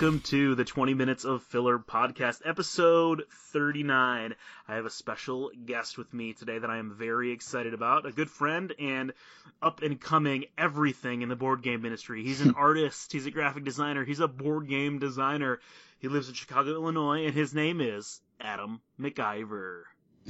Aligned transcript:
welcome 0.00 0.20
to 0.20 0.54
the 0.54 0.64
20 0.64 0.94
Minutes 0.94 1.26
of 1.26 1.42
Filler 1.42 1.78
podcast, 1.78 2.40
episode 2.46 3.24
39. 3.52 4.34
I 4.66 4.74
have 4.74 4.86
a 4.86 4.90
special 4.90 5.50
guest 5.66 5.98
with 5.98 6.14
me 6.14 6.32
today 6.32 6.58
that 6.58 6.70
I 6.70 6.78
am 6.78 6.94
very 6.94 7.32
excited 7.32 7.74
about. 7.74 8.06
A 8.06 8.10
good 8.10 8.30
friend 8.30 8.72
and 8.78 9.12
up 9.60 9.82
and 9.82 10.00
coming 10.00 10.46
everything 10.56 11.20
in 11.20 11.28
the 11.28 11.36
board 11.36 11.62
game 11.62 11.84
industry. 11.84 12.24
He's 12.24 12.40
an 12.40 12.54
artist, 12.56 13.12
he's 13.12 13.26
a 13.26 13.30
graphic 13.30 13.64
designer, 13.64 14.02
he's 14.02 14.20
a 14.20 14.28
board 14.28 14.70
game 14.70 15.00
designer. 15.00 15.60
He 15.98 16.08
lives 16.08 16.28
in 16.28 16.34
Chicago, 16.34 16.70
Illinois, 16.70 17.26
and 17.26 17.34
his 17.34 17.52
name 17.52 17.82
is 17.82 18.22
Adam 18.40 18.80
McIver. 18.98 19.82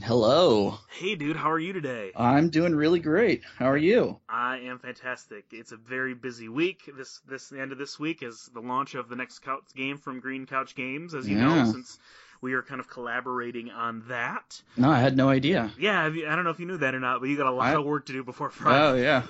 Hello. 0.02 0.78
Hey, 0.90 1.14
dude, 1.14 1.36
how 1.36 1.50
are 1.50 1.58
you 1.58 1.72
today? 1.72 2.10
I'm 2.16 2.48
doing 2.50 2.74
really 2.74 3.00
great. 3.00 3.42
How 3.58 3.66
are 3.66 3.76
you? 3.76 4.18
I 4.28 4.58
am 4.58 4.78
fantastic. 4.78 5.44
It's 5.52 5.72
a 5.72 5.76
very 5.76 6.14
busy 6.14 6.48
week. 6.48 6.90
This 6.96 7.20
this 7.28 7.48
the 7.48 7.60
end 7.60 7.72
of 7.72 7.78
this 7.78 7.98
week 7.98 8.22
is 8.22 8.50
the 8.54 8.60
launch 8.60 8.94
of 8.94 9.08
the 9.08 9.16
next 9.16 9.40
couch 9.40 9.64
game 9.74 9.98
from 9.98 10.20
Green 10.20 10.46
Couch 10.46 10.74
Games, 10.74 11.14
as 11.14 11.28
you 11.28 11.36
Yeah. 11.36 11.64
know, 11.64 11.72
since 11.72 11.98
we 12.40 12.54
are 12.54 12.62
kind 12.62 12.80
of 12.80 12.88
collaborating 12.88 13.70
on 13.70 14.02
that. 14.08 14.62
No, 14.76 14.90
I 14.90 14.98
had 14.98 15.16
no 15.16 15.28
idea. 15.28 15.70
Yeah, 15.78 16.02
I 16.02 16.08
don't 16.10 16.44
know 16.44 16.50
if 16.50 16.60
you 16.60 16.66
knew 16.66 16.78
that 16.78 16.94
or 16.94 17.00
not, 17.00 17.20
but 17.20 17.28
you 17.28 17.36
got 17.36 17.46
a 17.46 17.50
lot 17.52 17.66
I- 17.74 17.78
of 17.78 17.84
work 17.84 18.06
to 18.06 18.12
do 18.12 18.24
before 18.24 18.50
Friday. 18.50 18.78
Oh 18.84 18.94
yeah. 18.94 19.22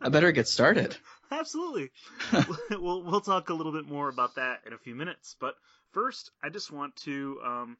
I 0.00 0.08
better 0.10 0.32
get 0.32 0.46
started. 0.48 0.96
Absolutely. 1.30 1.90
we'll 2.70 3.02
we'll 3.02 3.20
talk 3.20 3.48
a 3.50 3.54
little 3.54 3.72
bit 3.72 3.86
more 3.86 4.08
about 4.08 4.36
that 4.36 4.60
in 4.66 4.72
a 4.72 4.78
few 4.78 4.94
minutes, 4.94 5.34
but 5.40 5.54
first, 5.92 6.30
I 6.42 6.48
just 6.50 6.70
want 6.70 6.94
to 6.96 7.40
um, 7.44 7.76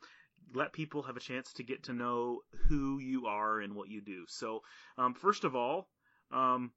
let 0.53 0.73
people 0.73 1.03
have 1.03 1.17
a 1.17 1.20
chance 1.20 1.53
to 1.55 1.62
get 1.62 1.84
to 1.84 1.92
know 1.92 2.41
who 2.69 2.98
you 2.98 3.27
are 3.27 3.61
and 3.61 3.75
what 3.75 3.89
you 3.89 4.00
do. 4.00 4.25
So, 4.28 4.62
um, 4.98 5.14
first 5.14 5.45
of 5.45 5.55
all, 5.56 5.89
um, 6.31 6.73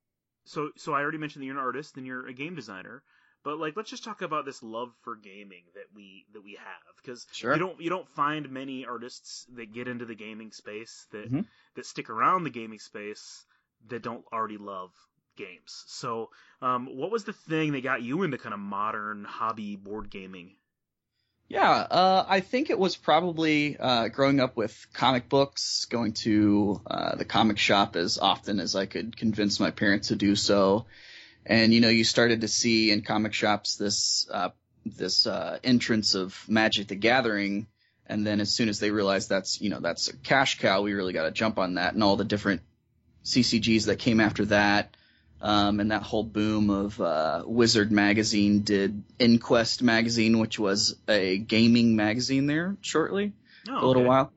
so 0.46 0.72
so 0.78 0.94
I 0.94 1.02
already 1.02 1.18
mentioned 1.18 1.42
that 1.42 1.48
you're 1.48 1.58
an 1.58 1.62
artist 1.64 1.98
and 1.98 2.06
you're 2.06 2.28
a 2.28 2.34
game 2.34 2.56
designer. 2.56 3.04
But 3.44 3.60
like, 3.60 3.78
let's 3.78 3.90
just 3.90 4.04
talk 4.04 4.22
about 4.22 4.46
this 4.46 4.62
love 4.64 4.92
for 5.04 5.16
gaming 5.16 5.64
that 5.76 5.86
we 5.96 6.26
that 6.34 6.44
we 6.44 6.54
have, 6.56 6.96
because 6.98 7.26
Sure. 7.32 7.54
you 7.54 7.60
don't 7.60 7.80
you 7.80 7.90
don't 7.90 8.08
find 8.10 8.50
many 8.50 8.86
artists 8.86 9.46
that 9.56 9.72
get 9.74 9.88
into 9.88 10.06
the 10.06 10.16
gaming 10.16 10.52
space 10.52 11.06
that 11.12 11.32
Mhm. 11.32 11.46
that 11.76 11.86
stick 11.86 12.10
around 12.10 12.44
the 12.44 12.50
gaming 12.50 12.80
space 12.80 13.46
that 13.88 14.02
don't 14.04 14.26
already 14.34 14.58
love 14.58 14.92
games. 15.38 15.84
So, 15.88 16.30
um, 16.62 16.88
what 16.88 17.12
was 17.12 17.24
the 17.24 17.34
thing 17.34 17.72
that 17.74 17.84
got 17.84 18.02
you 18.02 18.24
into 18.24 18.38
kind 18.38 18.54
of 18.54 18.60
modern 18.60 19.24
hobby 19.24 19.76
board 19.76 20.10
gaming? 20.10 20.58
Yeah, 21.50 21.72
uh, 21.72 22.26
I 22.28 22.42
think 22.42 22.70
it 22.70 22.78
was 22.78 22.98
probably 22.98 23.78
uh, 23.78 24.10
growing 24.10 24.42
up 24.42 24.58
with 24.58 24.88
comic 24.94 25.30
books, 25.30 25.86
going 25.86 26.12
to 26.14 26.82
uh, 26.86 27.16
the 27.16 27.24
comic 27.24 27.58
shop 27.58 27.96
as 27.96 28.18
often 28.18 28.60
as 28.60 28.76
I 28.76 28.86
could 28.86 29.16
convince 29.16 29.58
my 29.60 29.72
parents 29.72 30.10
to 30.10 30.18
do 30.18 30.36
so, 30.36 30.86
and 31.46 31.74
you 31.74 31.80
know, 31.80 31.88
you 31.88 32.04
started 32.04 32.42
to 32.42 32.50
see 32.50 32.92
in 32.92 33.02
comic 33.02 33.34
shops 33.34 33.78
this 33.78 34.28
uh, 34.30 34.50
this 34.86 35.26
uh, 35.26 35.60
entrance 35.64 36.16
of 36.16 36.38
Magic 36.50 36.90
the 36.90 36.96
Gathering, 36.96 37.68
and 38.08 38.28
then 38.28 38.42
as 38.42 38.52
soon 38.52 38.68
as 38.68 38.80
they 38.80 38.92
realized 38.92 39.30
that's 39.30 39.62
you 39.62 39.70
know 39.70 39.80
that's 39.80 40.10
a 40.10 40.18
cash 40.18 40.60
cow, 40.60 40.82
we 40.82 40.94
really 40.94 41.14
got 41.14 41.24
to 41.24 41.32
jump 41.32 41.60
on 41.60 41.76
that, 41.76 41.94
and 41.94 42.04
all 42.04 42.18
the 42.18 42.26
different 42.26 42.62
CCGs 43.24 43.86
that 43.86 44.00
came 44.00 44.20
after 44.20 44.44
that. 44.46 44.98
Um, 45.40 45.80
and 45.80 45.92
that 45.92 46.02
whole 46.02 46.24
boom 46.24 46.70
of 46.70 47.00
uh, 47.00 47.44
Wizard 47.46 47.92
magazine 47.92 48.62
did 48.64 49.04
Inquest 49.20 49.84
magazine, 49.84 50.40
which 50.40 50.58
was 50.58 50.96
a 51.08 51.38
gaming 51.38 51.96
magazine 51.96 52.48
there 52.48 52.76
shortly, 52.82 53.34
Oh, 53.70 53.86
a 53.86 53.88
little 53.88 54.04
while. 54.04 54.32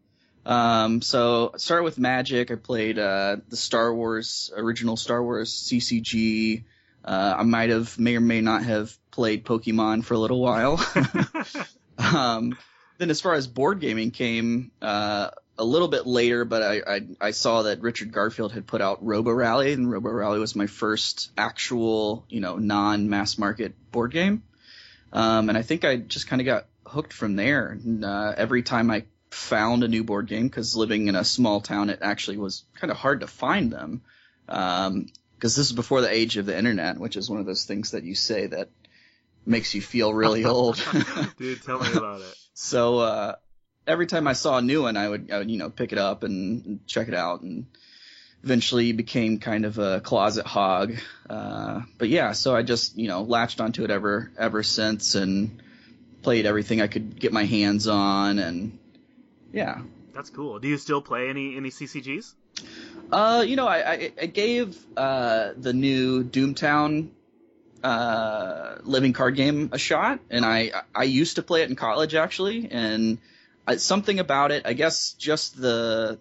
Um, 0.44 1.00
so 1.00 1.53
I 1.55 1.59
started 1.59 1.84
with 1.84 1.99
Magic. 1.99 2.50
I 2.50 2.56
played 2.56 2.99
uh, 2.99 3.37
the 3.49 3.56
Star 3.56 3.94
Wars 3.94 4.50
original 4.55 4.97
Star 4.97 5.22
Wars 5.22 5.53
CCG. 5.53 6.65
Uh, 7.05 7.34
I 7.38 7.43
might 7.44 7.71
have, 7.71 7.99
may 7.99 8.17
or 8.17 8.21
may 8.21 8.41
not 8.41 8.65
have 8.65 8.97
played 9.11 9.44
Pokemon 9.44 10.05
for 10.05 10.15
a 10.15 10.19
little 10.19 10.41
while. 10.41 10.84
um, 11.99 12.56
then 12.99 13.11
as 13.11 13.21
far 13.21 13.34
as 13.34 13.47
board 13.47 13.81
gaming 13.81 14.11
came, 14.11 14.71
uh, 14.82 15.31
a 15.60 15.65
little 15.65 15.88
bit 15.88 16.06
later, 16.06 16.47
but 16.47 16.62
I, 16.62 16.82
I, 16.87 17.00
I 17.21 17.31
saw 17.32 17.62
that 17.62 17.82
Richard 17.82 18.12
Garfield 18.12 18.53
had 18.53 18.66
put 18.66 18.81
out 18.81 19.04
Robo 19.04 19.31
Rally, 19.31 19.75
and 19.75 19.91
Robo 19.91 20.09
Rally 20.09 20.41
was 20.41 20.56
my 20.56 20.66
first 20.66 21.31
actual, 21.37 22.25
you 22.31 22.41
know, 22.41 22.56
non-mass 22.56 23.37
market 23.37 23.75
board 23.93 24.10
game. 24.10 24.43
Um, 25.12 25.50
and 25.50 25.59
I 25.59 25.62
think 25.62 25.84
I 25.84 25.97
just 25.97 26.28
kind 26.28 26.41
of 26.41 26.47
got 26.47 26.66
hooked 26.87 27.12
from 27.12 27.37
there. 27.37 27.69
And, 27.69 28.04
uh, 28.04 28.32
every 28.37 28.62
time 28.62 28.91
I 28.91 29.04
found 29.31 29.84
a 29.84 29.88
new 29.88 30.03
board 30.03 30.28
game, 30.28 30.49
because 30.49 30.75
living 30.76 31.09
in 31.09 31.15
a 31.15 31.25
small 31.25 31.60
town, 31.60 31.91
it 31.91 31.99
actually 32.00 32.38
was 32.38 32.65
kind 32.75 32.91
of 32.91 32.97
hard 32.97 33.20
to 33.20 33.26
find 33.26 33.70
them. 33.70 34.00
Um, 34.49 35.09
because 35.37 35.56
this 35.56 35.66
is 35.66 35.72
before 35.72 36.00
the 36.03 36.10
age 36.10 36.37
of 36.37 36.44
the 36.44 36.56
internet, 36.56 36.99
which 36.99 37.16
is 37.16 37.31
one 37.31 37.41
of 37.41 37.47
those 37.47 37.65
things 37.65 37.93
that 37.93 38.04
you 38.04 38.15
say 38.15 38.47
that 38.47 38.69
makes 39.47 39.75
you 39.75 39.81
feel 39.81 40.12
really 40.12 40.44
old. 40.56 40.82
Dude, 41.38 41.62
tell 41.62 41.81
me 41.81 41.93
about 41.93 42.22
it. 42.22 42.34
So 42.53 42.99
uh, 42.99 43.37
every 43.91 44.06
time 44.06 44.27
I 44.27 44.33
saw 44.33 44.59
a 44.59 44.62
new 44.62 44.83
one, 44.83 44.97
I 44.97 45.09
would, 45.09 45.31
I 45.31 45.39
would 45.39 45.51
you 45.51 45.59
know 45.59 45.69
pick 45.71 45.93
it 45.93 45.99
up 45.99 46.23
and, 46.23 46.81
check 46.87 47.09
it 47.09 47.15
out, 47.15 47.43
and 47.43 47.67
eventually 48.43 48.93
became 48.93 49.39
kind 49.39 49.65
of 49.65 49.78
a 49.78 50.01
closet 50.01 50.47
hog. 50.47 50.95
Uh, 51.28 51.83
but 51.99 52.09
yeah, 52.09 52.33
so 52.33 52.55
I 52.55 52.62
just 52.62 52.97
you 52.97 53.09
know 53.09 53.23
latched 53.23 53.61
onto 53.61 53.84
it 53.84 53.91
ever 53.91 54.31
ever 54.39 54.62
since, 54.62 55.15
and 55.15 55.62
played 56.23 56.47
everything 56.47 56.81
I 56.81 56.87
could 56.87 57.19
get 57.19 57.33
my 57.33 57.45
hands 57.45 57.87
on, 57.89 58.39
and 58.39 58.79
yeah. 59.53 59.81
That's 60.15 60.31
cool. 60.31 60.59
Do 60.59 60.69
you 60.69 60.77
still 60.77 61.03
play 61.03 61.29
any 61.29 61.56
any 61.56 61.71
CCGs? 61.71 62.34
Uh, 63.11 63.45
you 63.47 63.56
know, 63.56 63.67
I, 63.67 63.93
I, 63.93 64.12
I 64.23 64.27
gave 64.27 64.79
uh, 64.97 65.53
the 65.56 65.73
new 65.73 66.23
Doomtown 66.25 67.09
uh, 67.83 68.77
living 68.83 69.12
card 69.12 69.37
game 69.37 69.71
a 69.73 69.79
shot, 69.79 70.21
and 70.31 70.45
I 70.45 70.73
I 70.95 71.05
used 71.05 71.37
to 71.37 71.43
play 71.43 71.62
it 71.62 71.71
in 71.71 71.77
college 71.77 72.15
actually, 72.15 72.69
and 72.71 73.19
something 73.76 74.19
about 74.20 74.53
it, 74.53 74.66
I 74.66 74.72
guess, 74.72 75.12
just 75.14 75.60
the 75.60 76.19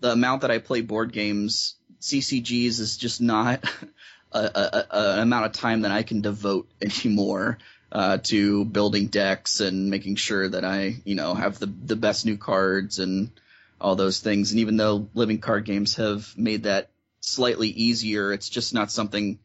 the 0.00 0.12
amount 0.12 0.42
that 0.42 0.50
I 0.50 0.58
play 0.58 0.80
board 0.80 1.12
games, 1.12 1.74
CCGs 2.00 2.80
is 2.80 2.96
just 2.96 3.20
not 3.20 3.64
a, 4.32 4.38
a, 4.38 4.86
a, 4.90 5.12
an 5.14 5.20
amount 5.20 5.46
of 5.46 5.52
time 5.52 5.82
that 5.82 5.90
I 5.90 6.02
can 6.02 6.20
devote 6.20 6.68
anymore. 6.82 7.58
Uh, 7.92 8.18
to 8.18 8.64
building 8.64 9.08
decks 9.08 9.58
and 9.58 9.90
making 9.90 10.14
sure 10.14 10.48
that 10.48 10.64
I, 10.64 10.94
you 11.04 11.16
know, 11.16 11.34
have 11.34 11.58
the 11.58 11.66
the 11.66 11.96
best 11.96 12.24
new 12.24 12.36
cards 12.36 13.00
and 13.00 13.32
all 13.80 13.96
those 13.96 14.20
things. 14.20 14.52
And 14.52 14.60
even 14.60 14.76
though 14.76 15.08
living 15.12 15.38
card 15.40 15.64
games 15.64 15.96
have 15.96 16.32
made 16.38 16.62
that 16.64 16.90
slightly 17.18 17.66
easier, 17.68 18.32
it's 18.32 18.48
just 18.48 18.74
not 18.74 18.92
something 18.92 19.40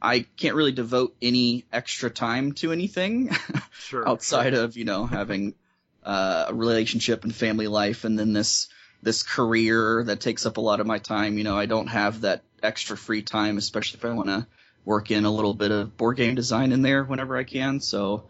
I 0.00 0.26
can't 0.36 0.54
really 0.56 0.72
devote 0.72 1.16
any 1.22 1.64
extra 1.72 2.10
time 2.10 2.52
to 2.60 2.70
anything 2.70 3.30
Sure. 3.78 4.06
outside 4.08 4.52
of, 4.52 4.76
you 4.76 4.84
know, 4.84 5.06
having 5.06 5.54
uh, 6.06 6.46
a 6.48 6.54
relationship 6.54 7.24
and 7.24 7.34
family 7.34 7.66
life 7.66 8.04
and 8.04 8.18
then 8.18 8.32
this 8.32 8.68
this 9.02 9.22
career 9.22 10.04
that 10.04 10.20
takes 10.20 10.46
up 10.46 10.56
a 10.56 10.60
lot 10.60 10.80
of 10.80 10.86
my 10.86 10.98
time. 10.98 11.36
You 11.36 11.44
know, 11.44 11.56
I 11.56 11.66
don't 11.66 11.88
have 11.88 12.22
that 12.22 12.42
extra 12.62 12.96
free 12.96 13.22
time, 13.22 13.58
especially 13.58 13.98
if 13.98 14.04
I 14.04 14.12
want 14.14 14.28
to 14.28 14.46
work 14.84 15.10
in 15.10 15.24
a 15.24 15.30
little 15.30 15.52
bit 15.52 15.70
of 15.70 15.96
board 15.96 16.16
game 16.16 16.34
design 16.34 16.72
in 16.72 16.80
there 16.82 17.04
whenever 17.04 17.36
I 17.36 17.44
can. 17.44 17.80
So 17.80 18.24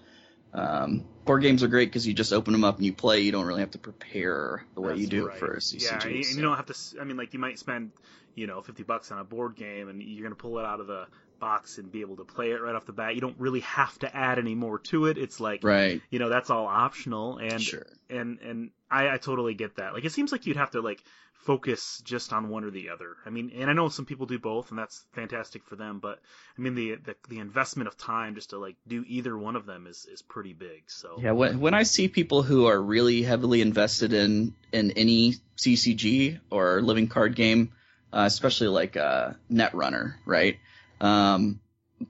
um, 0.52 1.04
board 1.24 1.42
games 1.42 1.62
are 1.62 1.68
great 1.68 1.88
because 1.90 2.06
you 2.06 2.14
just 2.14 2.32
open 2.32 2.52
them 2.52 2.64
up 2.64 2.76
and 2.76 2.84
you 2.84 2.92
play. 2.92 3.20
You 3.20 3.32
don't 3.32 3.46
really 3.46 3.60
have 3.60 3.72
to 3.72 3.78
prepare 3.78 4.64
the 4.74 4.80
way 4.80 4.88
That's 4.88 5.00
you 5.02 5.06
do 5.06 5.26
right. 5.26 5.36
it 5.36 5.38
for 5.38 5.54
a 5.54 5.58
CCG. 5.58 5.82
Yeah, 5.82 6.06
and 6.06 6.16
you- 6.16 6.24
so. 6.24 6.36
you 6.36 6.42
don't 6.42 6.56
have 6.56 6.66
to. 6.66 6.74
I 7.00 7.04
mean, 7.04 7.16
like 7.16 7.32
you 7.34 7.38
might 7.38 7.58
spend, 7.58 7.92
you 8.34 8.46
know, 8.46 8.62
fifty 8.62 8.82
bucks 8.82 9.12
on 9.12 9.18
a 9.18 9.24
board 9.24 9.54
game, 9.54 9.88
and 9.88 10.02
you're 10.02 10.22
gonna 10.24 10.34
pull 10.34 10.58
it 10.58 10.64
out 10.64 10.80
of 10.80 10.86
the 10.86 11.06
box 11.38 11.78
and 11.78 11.90
be 11.90 12.00
able 12.00 12.16
to 12.16 12.24
play 12.24 12.50
it 12.50 12.60
right 12.60 12.74
off 12.74 12.86
the 12.86 12.92
bat. 12.92 13.14
You 13.14 13.20
don't 13.20 13.38
really 13.38 13.60
have 13.60 13.98
to 14.00 14.16
add 14.16 14.38
any 14.38 14.54
more 14.54 14.78
to 14.78 15.06
it. 15.06 15.18
It's 15.18 15.40
like, 15.40 15.62
right. 15.64 16.00
you 16.10 16.18
know, 16.18 16.28
that's 16.28 16.50
all 16.50 16.66
optional, 16.66 17.38
and 17.38 17.60
sure. 17.60 17.86
and 18.10 18.38
and 18.40 18.70
I, 18.90 19.08
I 19.10 19.18
totally 19.18 19.54
get 19.54 19.76
that. 19.76 19.94
Like, 19.94 20.04
it 20.04 20.12
seems 20.12 20.32
like 20.32 20.46
you'd 20.46 20.56
have 20.56 20.72
to 20.72 20.80
like 20.80 21.02
focus 21.46 22.02
just 22.04 22.32
on 22.32 22.48
one 22.48 22.64
or 22.64 22.70
the 22.70 22.90
other. 22.90 23.16
I 23.24 23.30
mean, 23.30 23.52
and 23.56 23.70
I 23.70 23.72
know 23.72 23.88
some 23.88 24.04
people 24.04 24.26
do 24.26 24.38
both, 24.38 24.70
and 24.70 24.78
that's 24.78 25.04
fantastic 25.12 25.64
for 25.64 25.76
them. 25.76 26.00
But 26.00 26.18
I 26.58 26.60
mean, 26.60 26.74
the 26.74 26.96
the, 26.96 27.16
the 27.28 27.38
investment 27.38 27.88
of 27.88 27.96
time 27.96 28.34
just 28.34 28.50
to 28.50 28.58
like 28.58 28.76
do 28.86 29.04
either 29.06 29.36
one 29.38 29.56
of 29.56 29.64
them 29.64 29.86
is 29.86 30.06
is 30.12 30.22
pretty 30.22 30.52
big. 30.52 30.84
So 30.88 31.18
Yeah, 31.22 31.32
when 31.32 31.60
when 31.60 31.74
I 31.74 31.84
see 31.84 32.08
people 32.08 32.42
who 32.42 32.66
are 32.66 32.80
really 32.80 33.22
heavily 33.22 33.60
invested 33.60 34.12
in 34.12 34.54
in 34.72 34.90
any 34.92 35.36
CCG 35.56 36.40
or 36.50 36.82
living 36.82 37.06
card 37.06 37.36
game, 37.36 37.72
uh, 38.12 38.24
especially 38.26 38.68
like 38.68 38.96
uh, 38.96 39.30
Netrunner, 39.50 40.14
right? 40.24 40.58
Um, 41.00 41.60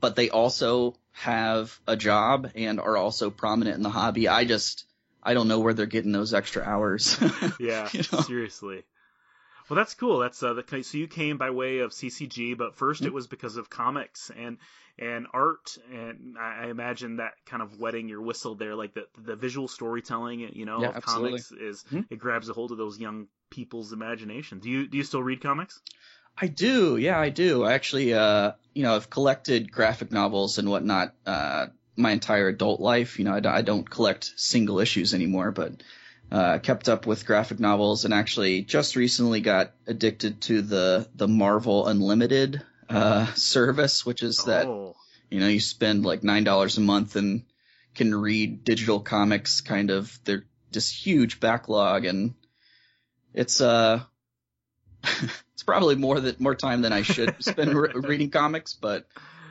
but 0.01 0.17
they 0.17 0.31
also 0.31 0.95
have 1.13 1.79
a 1.87 1.97
job 1.97 2.51
and 2.55 2.81
are 2.81 2.97
also 2.97 3.31
prominent 3.31 3.77
in 3.77 3.83
the 3.83 3.91
hobby. 3.91 4.29
I 4.29 4.45
just 4.45 4.85
I 5.23 5.35
don't 5.35 5.49
know 5.49 5.61
where 5.61 5.75
they're 5.75 5.87
getting 5.87 6.13
those 6.13 6.35
extra 6.35 6.63
hours. 6.63 7.19
Yeah, 7.59 7.89
You 7.93 8.03
know? 8.13 8.25
seriously. 8.25 8.85
Well, 9.69 9.77
that's 9.77 9.95
cool. 9.95 10.19
That's 10.21 10.41
uh, 10.43 10.53
the, 10.55 10.83
so 10.85 10.99
you 10.99 11.09
came 11.09 11.39
by 11.39 11.51
way 11.51 11.79
of 11.81 11.93
CCG, 11.93 12.57
but 12.57 12.77
1st 12.77 12.95
Mm-hmm. 12.95 13.07
it 13.07 13.13
was 13.13 13.27
because 13.27 13.57
of 13.57 13.69
comics 13.69 14.31
and 14.37 14.59
and 14.99 15.27
art, 15.33 15.77
and 15.93 16.37
I 16.39 16.65
I 16.65 16.67
imagine 16.69 17.17
that 17.17 17.33
kind 17.47 17.63
of 17.63 17.81
wetting 17.81 18.09
your 18.09 18.23
whistle 18.23 18.55
there, 18.55 18.75
like 18.77 18.95
the 18.95 19.07
the 19.19 19.35
visual 19.35 19.67
storytelling, 19.69 20.41
you 20.41 20.67
know, 20.67 20.83
Yeah, 20.83 20.89
of 20.89 20.97
absolutely. 20.97 21.41
comics 21.41 21.53
is 21.53 21.85
Mhm. 21.93 22.05
it 22.11 22.19
grabs 22.19 22.49
a 22.49 22.53
hold 22.53 22.71
of 22.73 22.79
those 22.79 22.99
young 22.99 23.27
people's 23.51 23.93
imagination. 23.93 24.61
Do 24.61 24.71
you 24.71 24.87
do 24.87 24.99
you 24.99 25.05
still 25.05 25.23
read 25.23 25.41
comics? 25.43 25.81
I 26.39 26.49
do, 26.49 26.97
yeah, 26.97 27.19
I 27.19 27.31
do. 27.31 27.65
I 27.65 27.73
actually, 27.73 28.13
uh, 28.13 28.53
you 28.75 28.83
know, 28.83 28.95
I've 28.95 29.09
collected 29.09 29.73
graphic 29.73 30.13
novels 30.13 30.59
and 30.59 30.69
whatnot, 30.69 31.15
uh, 31.25 31.67
my 31.97 32.11
entire 32.11 32.49
adult 32.49 32.81
life. 32.81 33.19
You 33.19 33.25
know, 33.25 33.33
I, 33.35 33.59
I 33.59 33.63
don't 33.63 33.89
collect 33.89 34.33
single 34.37 34.81
issues 34.81 35.15
anymore, 35.15 35.51
but 35.51 35.83
uh, 36.31 36.59
kept 36.59 36.89
up 36.89 37.07
with 37.07 37.25
graphic 37.25 37.59
novels 37.59 38.05
and 38.05 38.13
actually 38.13 38.63
just 38.63 38.97
recently 38.97 39.41
got 39.41 39.73
addicted 39.87 40.41
to 40.43 40.61
the 40.61 41.09
the 41.15 41.29
Marvel 41.29 41.87
Unlimited 41.87 42.63
uh, 42.91 43.27
service, 43.35 44.05
which 44.05 44.23
is 44.23 44.45
that 44.45 44.67
Oh, 44.67 44.95
you 45.31 45.41
know 45.41 45.49
you 45.49 45.61
spend 45.61 46.05
like 46.05 46.23
nine 46.23 46.45
dollars 46.45 46.77
a 46.77 46.83
month 46.83 47.17
and 47.17 47.45
can 47.95 48.15
read 48.15 48.63
digital 48.65 49.01
comics. 49.01 49.63
Kind 49.63 49.91
of 49.91 50.19
they're 50.25 50.45
this 50.71 50.91
huge 50.93 51.41
backlog, 51.41 52.05
and 52.05 52.35
it's 53.33 53.61
uh 53.61 54.03
it's 55.57 55.63
probably 55.63 55.97
more 55.97 56.21
that 56.21 56.39
more 56.39 56.55
time 56.55 56.83
than 56.83 56.93
I 56.93 57.03
should 57.03 57.43
spend 57.43 57.75
re- 57.75 57.91
reading 57.95 58.31
comics, 58.31 58.75
but 58.75 59.07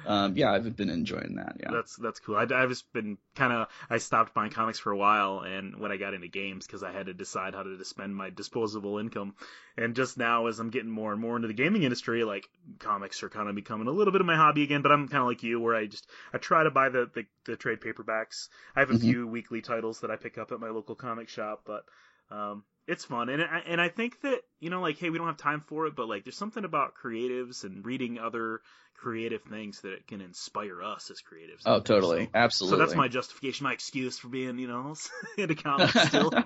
um, 0.06 0.38
yeah, 0.38 0.52
I've 0.54 0.76
been 0.76 0.90
enjoying 0.92 1.36
that. 1.38 1.58
Yeah. 1.60 1.72
That's 1.72 1.96
that's 1.96 2.20
cool. 2.20 2.36
I, 2.36 2.44
I've 2.44 2.70
just 2.70 2.94
been 2.94 3.18
kind 3.36 3.52
of 3.52 3.68
I 3.90 3.98
stopped 3.98 4.36
buying 4.36 4.52
comics 4.52 4.78
for 4.78 4.92
a 4.92 4.98
while, 4.98 5.40
and 5.40 5.80
when 5.80 5.92
I 5.92 5.98
got 5.98 6.14
into 6.14 6.28
games, 6.28 6.68
because 6.68 6.84
I 6.84 6.92
had 6.92 7.08
to 7.08 7.14
decide 7.16 7.56
how 7.56 7.64
to 7.64 7.84
spend 7.84 8.16
my 8.16 8.30
disposable 8.30 9.00
income, 9.00 9.34
and 9.76 9.96
just 9.96 10.16
now 10.16 10.46
as 10.46 10.60
I'm 10.60 10.70
getting 10.70 10.92
more 10.92 11.12
and 11.12 11.20
more 11.20 11.36
into 11.36 11.48
the 11.48 11.56
gaming 11.56 11.82
industry, 11.82 12.24
like 12.24 12.48
comics 12.78 13.24
are 13.24 13.30
kind 13.30 13.50
of 13.50 13.56
becoming 13.56 13.88
a 13.88 13.92
little 13.92 14.12
bit 14.12 14.22
of 14.22 14.28
my 14.28 14.36
hobby 14.36 14.62
again. 14.62 14.84
But 14.84 14.92
I'm 14.92 15.08
kind 15.08 15.22
of 15.22 15.28
like 15.28 15.42
you, 15.42 15.60
where 15.60 15.76
I 15.76 15.88
just 15.88 16.08
I 16.32 16.38
try 16.38 16.64
to 16.64 16.70
buy 16.70 16.90
the 16.90 17.10
the, 17.16 17.26
the 17.46 17.56
trade 17.58 17.80
paperbacks. 17.82 18.50
I 18.76 18.82
have 18.82 18.92
a 18.92 18.94
Mhm. 18.94 19.00
few 19.02 19.28
weekly 19.28 19.62
titles 19.62 20.02
that 20.02 20.12
I 20.12 20.18
pick 20.18 20.38
up 20.38 20.52
at 20.52 20.60
my 20.60 20.70
local 20.70 20.94
comic 20.94 21.30
shop, 21.30 21.64
but 21.66 21.84
um, 22.30 22.64
it's 22.88 23.06
fun, 23.06 23.30
and 23.30 23.42
I, 23.42 23.64
and 23.68 23.82
I 23.82 23.90
think 23.90 24.22
that 24.22 24.42
you 24.60 24.70
know, 24.70 24.82
like, 24.82 24.98
hey, 24.98 25.10
we 25.10 25.18
don't 25.18 25.28
have 25.28 25.38
time 25.38 25.64
for 25.68 25.88
it, 25.88 25.96
but 25.96 26.08
like, 26.08 26.24
there's 26.24 26.38
something 26.38 26.66
about 26.66 26.94
creatives 26.96 27.64
and 27.64 27.86
reading 27.86 28.20
other 28.20 28.62
creative 28.96 29.44
things 29.44 29.82
that 29.82 29.94
it 29.94 30.08
can 30.08 30.22
inspire 30.22 30.82
us 30.82 31.12
as 31.12 31.22
creatives. 31.22 31.62
Oh, 31.66 31.80
totally, 31.80 32.26
So, 32.26 32.32
absolutely. 32.34 32.78
so 32.80 32.86
that's 32.86 32.96
my 32.98 33.08
justification, 33.08 33.66
my 33.66 33.74
excuse 33.74 34.18
for 34.18 34.30
being, 34.30 34.58
you 34.58 34.68
know, 34.68 34.96
into 35.38 35.56
comics 35.56 36.00
still. 36.08 36.32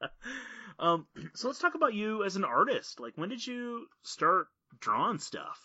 um, 0.78 1.06
so 1.34 1.48
let's 1.48 1.58
talk 1.58 1.74
about 1.74 1.94
you 1.94 2.24
as 2.24 2.36
an 2.36 2.44
artist. 2.44 3.00
Like, 3.00 3.14
when 3.16 3.28
did 3.28 3.44
you 3.46 3.86
start 4.02 4.48
drawing 4.78 5.18
stuff? 5.18 5.58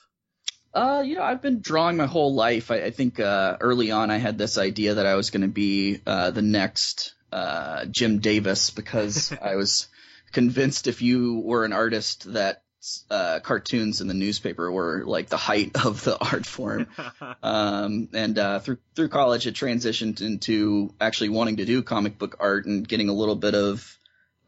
Uh, 0.74 1.04
you 1.06 1.16
know, 1.16 1.24
I've 1.24 1.42
been 1.42 1.60
drawing 1.60 1.98
my 1.98 2.06
whole 2.06 2.34
life. 2.34 2.72
I, 2.72 2.76
I 2.84 2.92
think 2.92 3.20
uh, 3.20 3.58
early 3.60 3.92
on 3.92 4.10
I 4.10 4.18
had 4.18 4.38
this 4.38 4.58
idea 4.58 4.96
that 4.96 5.06
I 5.06 5.16
was 5.16 5.30
going 5.30 5.42
to 5.42 5.50
be 5.50 6.00
uh, 6.08 6.32
the 6.32 6.42
next 6.42 7.14
uh, 7.32 7.86
Jim 7.86 8.20
Davis 8.20 8.70
because 8.70 9.34
I 9.42 9.56
was 9.56 9.90
convinced 10.32 10.88
if 10.88 11.02
you 11.02 11.40
were 11.40 11.66
an 11.66 11.74
artist 11.74 12.32
that 12.34 12.64
uh, 13.12 13.40
cartoons 13.42 14.02
in 14.02 14.08
the 14.08 14.14
newspaper 14.14 14.72
were 14.72 15.04
like 15.06 15.30
the 15.30 15.38
height 15.38 15.86
of 15.86 16.04
the 16.04 16.18
art 16.32 16.46
form. 16.46 16.88
Um, 17.44 18.10
and 18.14 18.38
uh, 18.38 18.60
through 18.60 18.78
through 18.96 19.10
college, 19.10 19.48
it 19.48 19.56
transitioned 19.56 20.22
into 20.22 20.94
actually 21.02 21.30
wanting 21.30 21.58
to 21.58 21.66
do 21.66 21.82
comic 21.82 22.20
book 22.20 22.38
art 22.40 22.66
and 22.66 22.88
getting 22.88 23.10
a 23.10 23.14
little 23.14 23.36
bit 23.36 23.56
of 23.56 23.98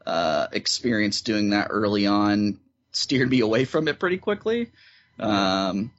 uh, 0.06 0.48
experience 0.52 1.22
doing 1.22 1.52
that 1.52 1.68
early 1.70 2.06
on. 2.06 2.60
Steered 2.92 3.30
me 3.30 3.40
away 3.40 3.66
from 3.66 3.88
it 3.88 4.00
pretty 4.00 4.18
quickly. 4.18 4.72
Um, 5.20 5.92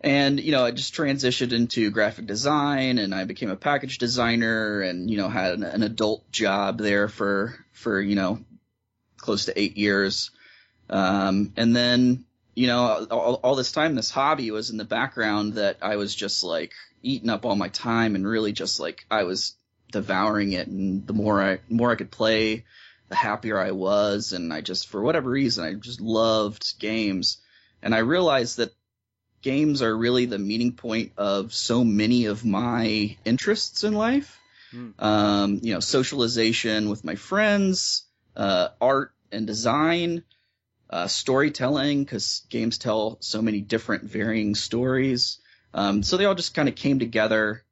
and 0.00 0.40
you 0.40 0.52
know, 0.52 0.64
I 0.64 0.70
just 0.70 0.94
transitioned 0.94 1.52
into 1.52 1.90
graphic 1.90 2.26
design, 2.26 2.98
and 2.98 3.14
I 3.14 3.24
became 3.24 3.50
a 3.50 3.56
package 3.56 3.98
designer, 3.98 4.80
and 4.80 5.10
you 5.10 5.16
know, 5.16 5.28
had 5.28 5.54
an, 5.54 5.62
an 5.62 5.82
adult 5.82 6.30
job 6.30 6.78
there 6.78 7.08
for 7.08 7.54
for 7.72 8.00
you 8.00 8.16
know, 8.16 8.40
close 9.24 9.46
to 9.46 9.58
eight 9.58 9.76
years. 9.76 10.30
Um, 10.90 11.52
and 11.56 11.74
then 11.74 12.24
you 12.54 12.68
know, 12.68 13.06
all, 13.10 13.34
all 13.42 13.56
this 13.56 13.72
time, 13.72 13.94
this 13.94 14.10
hobby 14.10 14.50
was 14.50 14.70
in 14.70 14.76
the 14.76 14.84
background 14.84 15.54
that 15.54 15.78
I 15.82 15.96
was 15.96 16.14
just 16.14 16.44
like 16.44 16.72
eating 17.02 17.30
up 17.30 17.44
all 17.44 17.56
my 17.56 17.68
time, 17.68 18.14
and 18.14 18.26
really 18.26 18.52
just 18.52 18.78
like 18.80 19.04
I 19.10 19.24
was 19.24 19.54
devouring 19.90 20.52
it. 20.52 20.68
And 20.68 21.06
the 21.06 21.12
more 21.12 21.42
I 21.42 21.58
more 21.68 21.90
I 21.90 21.96
could 21.96 22.10
play, 22.10 22.64
the 23.08 23.16
happier 23.16 23.58
I 23.58 23.72
was, 23.72 24.32
and 24.32 24.52
I 24.52 24.60
just 24.60 24.88
for 24.88 25.02
whatever 25.02 25.30
reason, 25.30 25.64
I 25.64 25.74
just 25.74 26.00
loved 26.00 26.78
games. 26.78 27.38
And 27.82 27.94
I 27.94 27.98
realized 27.98 28.58
that 28.58 28.72
games 29.42 29.82
are 29.82 29.94
really 29.94 30.24
the 30.26 30.38
meeting 30.38 30.72
point 30.72 31.12
of 31.18 31.52
so 31.52 31.84
many 31.84 32.26
of 32.26 32.44
my 32.44 33.16
interests 33.24 33.84
in 33.84 33.94
life. 33.94 34.40
Hmm. 34.70 34.90
Um, 34.98 35.60
you 35.62 35.74
know, 35.74 35.80
socialization 35.80 36.88
with 36.88 37.04
my 37.04 37.16
friends, 37.16 38.03
uh, 38.36 38.68
art 38.80 39.12
and 39.32 39.46
design, 39.46 40.24
uh, 40.90 41.06
storytelling, 41.06 42.04
because 42.04 42.46
games 42.50 42.78
tell 42.78 43.18
so 43.20 43.42
many 43.42 43.60
different 43.60 44.04
varying 44.04 44.54
stories. 44.54 45.38
Um, 45.72 46.02
so 46.02 46.16
they 46.16 46.24
all 46.24 46.34
just 46.34 46.54
kind 46.54 46.68
of 46.68 46.74
came 46.74 46.98
together 46.98 47.64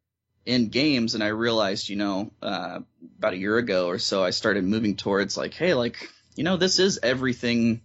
in 0.45 0.69
games, 0.69 1.15
and 1.15 1.23
I 1.23 1.29
realized, 1.29 1.89
you 1.89 1.97
know, 1.97 2.33
uh, 2.43 2.81
about 3.19 3.35
a 3.35 3.39
year 3.39 3.59
ago 3.59 3.87
or 3.87 3.99
so, 3.99 4.25
I 4.25 4.31
started 4.31 4.65
moving 4.65 4.97
towards 4.97 5.37
like, 5.37 5.55
hey, 5.55 5.75
like, 5.75 6.11
you 6.35 6.43
know, 6.43 6.57
this 6.57 6.81
is 6.81 6.99
everything 7.03 7.83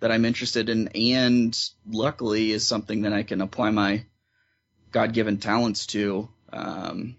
that 0.00 0.10
I'm 0.10 0.24
interested 0.24 0.70
in, 0.70 0.88
and 0.94 1.54
luckily 1.86 2.52
is 2.52 2.66
something 2.66 3.02
that 3.02 3.12
I 3.12 3.22
can 3.22 3.42
apply 3.42 3.70
my 3.70 4.06
God-given 4.92 5.38
talents 5.38 5.86
to. 5.88 6.30
Um, 6.50 7.16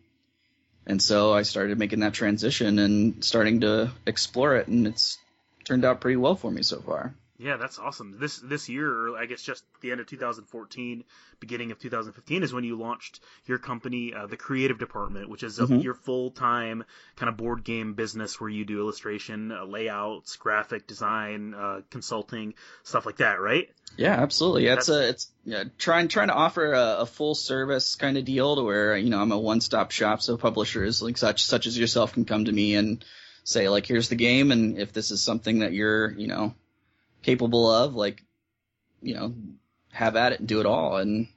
and 0.91 1.01
so 1.01 1.33
I 1.33 1.43
started 1.43 1.79
making 1.79 2.01
that 2.01 2.13
transition 2.13 2.77
and 2.77 3.23
starting 3.23 3.61
to 3.61 3.91
explore 4.05 4.57
it, 4.57 4.67
and 4.67 4.85
it's 4.85 5.17
turned 5.63 5.85
out 5.85 6.01
pretty 6.01 6.17
well 6.17 6.35
for 6.35 6.51
me 6.51 6.63
so 6.63 6.81
far. 6.81 7.15
Yeah, 7.41 7.57
that's 7.57 7.79
awesome. 7.79 8.17
This 8.19 8.37
this 8.37 8.69
year, 8.69 9.17
I 9.17 9.25
guess 9.25 9.41
just 9.41 9.63
the 9.81 9.91
end 9.91 9.99
of 9.99 10.05
2014, 10.05 11.03
beginning 11.39 11.71
of 11.71 11.79
2015, 11.79 12.43
is 12.43 12.53
when 12.53 12.63
you 12.63 12.77
launched 12.77 13.19
your 13.47 13.57
company, 13.57 14.13
uh, 14.13 14.27
the 14.27 14.37
Creative 14.37 14.77
Department, 14.77 15.27
which 15.27 15.41
is 15.41 15.57
a, 15.57 15.63
Mhm. 15.65 15.83
your 15.83 15.95
full 15.95 16.29
time 16.29 16.83
kind 17.15 17.29
of 17.29 17.37
board 17.37 17.63
game 17.63 17.93
business 17.95 18.39
where 18.39 18.49
you 18.49 18.63
do 18.63 18.79
illustration, 18.79 19.51
uh, 19.51 19.65
layouts, 19.65 20.35
graphic 20.35 20.85
design, 20.85 21.55
uh, 21.55 21.81
consulting, 21.89 22.53
stuff 22.83 23.07
like 23.07 23.17
that, 23.17 23.41
right? 23.41 23.69
Yeah, 23.97 24.13
absolutely. 24.13 24.67
It's 24.67 24.85
That's- 24.85 25.07
a 25.07 25.09
it's 25.09 25.31
yeah, 25.43 25.63
trying 25.79 26.09
trying 26.09 26.27
to 26.27 26.35
offer 26.35 26.73
a, 26.73 26.97
a 26.99 27.05
full 27.07 27.33
service 27.33 27.95
kind 27.95 28.17
of 28.19 28.25
deal 28.25 28.55
to 28.55 28.61
where 28.63 28.95
you 28.95 29.09
know 29.09 29.19
I'm 29.19 29.31
a 29.31 29.39
one 29.39 29.61
stop 29.61 29.89
shop, 29.89 30.21
so 30.21 30.37
publishers 30.37 31.01
like 31.01 31.17
such 31.17 31.43
such 31.43 31.65
as 31.65 31.75
yourself 31.77 32.13
can 32.13 32.25
come 32.25 32.45
to 32.45 32.51
me 32.51 32.75
and 32.75 33.03
say 33.43 33.67
like, 33.67 33.87
here's 33.87 34.09
the 34.09 34.15
game, 34.15 34.51
and 34.51 34.77
if 34.77 34.93
this 34.93 35.09
is 35.09 35.23
something 35.23 35.59
that 35.59 35.73
you're 35.73 36.11
you 36.11 36.27
know 36.27 36.53
capable 37.23 37.69
of, 37.69 37.95
like 37.95 38.23
you 39.01 39.15
know 39.15 39.33
have 39.91 40.15
at 40.15 40.33
it 40.33 40.39
and 40.39 40.47
do 40.47 40.59
it 40.59 40.65
all, 40.65 40.97
and 40.97 41.27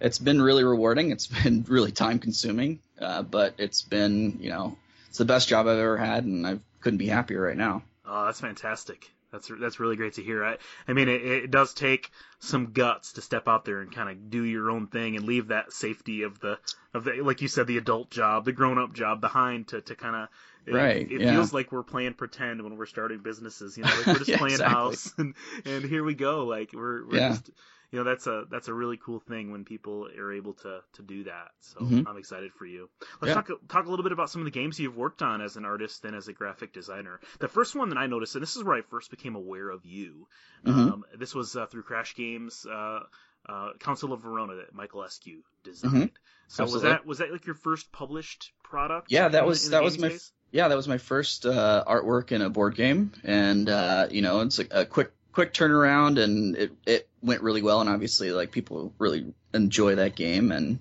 it's 0.00 0.18
been 0.18 0.40
really 0.40 0.64
rewarding. 0.64 1.10
It's 1.10 1.26
been 1.42 1.64
really 1.68 1.92
time 1.92 2.18
consuming, 2.18 2.80
uh, 3.00 3.22
but 3.22 3.54
it's 3.58 3.82
been 3.82 4.38
you 4.40 4.50
know 4.50 4.76
it's 5.08 5.18
the 5.18 5.24
best 5.24 5.48
job 5.48 5.66
I've 5.66 5.78
ever 5.78 5.96
had, 5.96 6.24
and 6.24 6.46
I 6.46 6.58
couldn't 6.80 6.98
be 6.98 7.08
happier 7.08 7.40
right 7.40 7.56
now. 7.56 7.82
Oh, 8.06 8.26
that's 8.26 8.40
fantastic. 8.40 9.10
That's 9.34 9.50
that's 9.60 9.80
really 9.80 9.96
great 9.96 10.14
to 10.14 10.22
hear. 10.22 10.44
I, 10.44 10.56
I 10.88 10.92
mean, 10.92 11.08
it, 11.08 11.22
it 11.22 11.50
does 11.50 11.74
take 11.74 12.10
some 12.38 12.72
guts 12.72 13.14
to 13.14 13.20
step 13.20 13.48
out 13.48 13.64
there 13.64 13.80
and 13.80 13.92
kind 13.92 14.08
of 14.08 14.30
do 14.30 14.42
your 14.42 14.70
own 14.70 14.86
thing 14.86 15.16
and 15.16 15.26
leave 15.26 15.48
that 15.48 15.72
safety 15.72 16.22
of 16.22 16.38
the 16.40 16.58
of 16.94 17.04
the 17.04 17.14
like 17.22 17.42
you 17.42 17.48
said 17.48 17.66
the 17.66 17.78
adult 17.78 18.10
job, 18.10 18.44
the 18.44 18.52
grown 18.52 18.78
up 18.78 18.92
job 18.94 19.20
behind 19.20 19.68
to 19.68 19.80
to 19.82 19.94
kind 19.94 20.16
of. 20.16 20.28
It, 20.66 20.72
Right, 20.74 21.06
It 21.10 21.20
yeah. 21.20 21.30
feels 21.30 21.52
like 21.52 21.72
we're 21.72 21.82
playing 21.82 22.14
pretend 22.14 22.62
when 22.62 22.78
we're 22.78 22.86
starting 22.86 23.18
businesses. 23.18 23.76
You 23.76 23.84
know, 23.84 23.96
like 23.96 24.06
we're 24.06 24.18
just 24.18 24.30
Yeah, 24.30 24.38
playing 24.38 24.54
exactly. 24.54 24.72
house, 24.72 25.12
and 25.18 25.34
and 25.66 25.84
here 25.84 26.02
we 26.04 26.14
go. 26.14 26.44
Like 26.46 26.72
we're 26.72 27.06
we're 27.06 27.18
Yeah. 27.18 27.28
just. 27.28 27.50
You 27.94 28.00
know 28.02 28.10
that's 28.10 28.26
a 28.26 28.42
that's 28.50 28.66
a 28.66 28.74
really 28.74 28.96
cool 28.96 29.20
thing 29.20 29.52
when 29.52 29.64
people 29.64 30.08
are 30.18 30.32
able 30.32 30.54
to 30.54 30.80
to 30.94 31.02
do 31.02 31.22
that. 31.24 31.52
So 31.60 31.78
Mhm. 31.78 32.08
I'm 32.08 32.16
excited 32.16 32.52
for 32.52 32.66
you. 32.66 32.90
Let's 33.20 33.28
Yeah. 33.30 33.34
talk 33.42 33.50
talk 33.68 33.86
a 33.86 33.88
little 33.88 34.02
bit 34.02 34.10
about 34.10 34.30
some 34.30 34.40
of 34.40 34.46
the 34.46 34.50
games 34.50 34.80
you've 34.80 34.96
worked 34.96 35.22
on 35.22 35.40
as 35.40 35.56
an 35.56 35.64
artist 35.64 36.04
and 36.04 36.16
as 36.16 36.26
a 36.26 36.32
graphic 36.32 36.72
designer. 36.72 37.20
The 37.38 37.46
first 37.46 37.76
one 37.76 37.90
that 37.90 37.98
I 37.98 38.08
noticed, 38.08 38.34
and 38.34 38.42
this 38.42 38.56
is 38.56 38.64
where 38.64 38.76
I 38.76 38.80
first 38.82 39.12
became 39.12 39.36
aware 39.36 39.70
of 39.70 39.86
you. 39.86 40.26
Mhm. 40.66 40.92
Um, 40.92 41.04
this 41.16 41.36
was 41.36 41.54
uh, 41.54 41.66
through 41.66 41.84
Crash 41.84 42.16
Games, 42.16 42.66
uh, 42.66 43.04
uh, 43.48 43.74
Council 43.78 44.12
of 44.12 44.22
Verona 44.22 44.56
that 44.56 44.74
Michael 44.74 45.02
Eskew 45.02 45.42
designed. 45.62 46.10
So 46.48 46.64
was 46.64 46.72
Mm-hmm. 46.72 46.86
Absolutely. 46.86 46.90
that 46.90 47.06
was 47.06 47.18
that 47.18 47.30
like 47.30 47.46
your 47.46 47.54
first 47.54 47.92
published 47.92 48.52
product? 48.64 49.12
Yeah, 49.12 49.28
that 49.28 49.42
in- 49.42 49.48
was- 49.48 49.66
in 49.66 49.70
that 49.70 49.84
was 49.84 50.00
my 50.00 50.08
space? 50.08 50.32
yeah, 50.50 50.66
that 50.66 50.76
was 50.76 50.88
my 50.88 50.98
first 50.98 51.46
uh, 51.46 51.84
artwork 51.86 52.32
in 52.32 52.42
a 52.42 52.50
board 52.50 52.74
game, 52.74 53.12
and 53.22 53.68
uh, 53.68 54.08
you 54.10 54.20
know, 54.22 54.40
it's 54.40 54.58
a, 54.58 54.66
a 54.82 54.84
quick 54.84 55.12
quick 55.34 55.52
turnaround, 55.52 56.22
and 56.22 56.56
it 56.56 56.72
it 56.86 57.08
went 57.22 57.42
really 57.42 57.60
well, 57.60 57.80
and 57.80 57.90
obviously, 57.90 58.30
like 58.30 58.52
people 58.52 58.94
really 58.98 59.34
enjoy 59.52 59.96
that 59.96 60.14
game, 60.14 60.52
and 60.52 60.78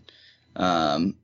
um, 0.55 1.15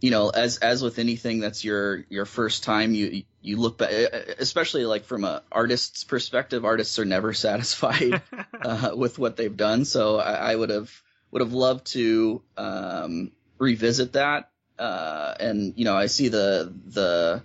you 0.00 0.10
know, 0.10 0.28
as 0.28 0.58
as 0.58 0.82
with 0.82 0.98
anything 0.98 1.40
that's 1.40 1.64
your 1.64 2.04
your 2.10 2.26
first 2.26 2.62
time, 2.64 2.94
you 2.94 3.24
you 3.40 3.56
look 3.56 3.78
back, 3.78 3.90
especially 4.38 4.84
like 4.84 5.04
from 5.06 5.24
a 5.24 5.42
artist's 5.50 6.04
perspective, 6.04 6.64
artists 6.64 6.98
are 6.98 7.04
never 7.04 7.32
satisfied 7.48 8.22
uh, 8.62 8.90
with 8.94 9.18
what 9.18 9.36
they've 9.36 9.56
done. 9.56 9.84
So 9.84 10.18
I, 10.18 10.52
I 10.52 10.54
would 10.54 10.70
have 10.70 11.02
would 11.30 11.40
have 11.40 11.54
loved 11.54 11.86
to 11.88 12.42
um, 12.56 13.32
revisit 13.58 14.12
that. 14.12 14.50
Uh, 14.78 15.34
and 15.40 15.74
you 15.76 15.84
know, 15.84 15.96
I 15.96 16.06
see 16.06 16.28
the 16.28 16.72
the 16.86 17.42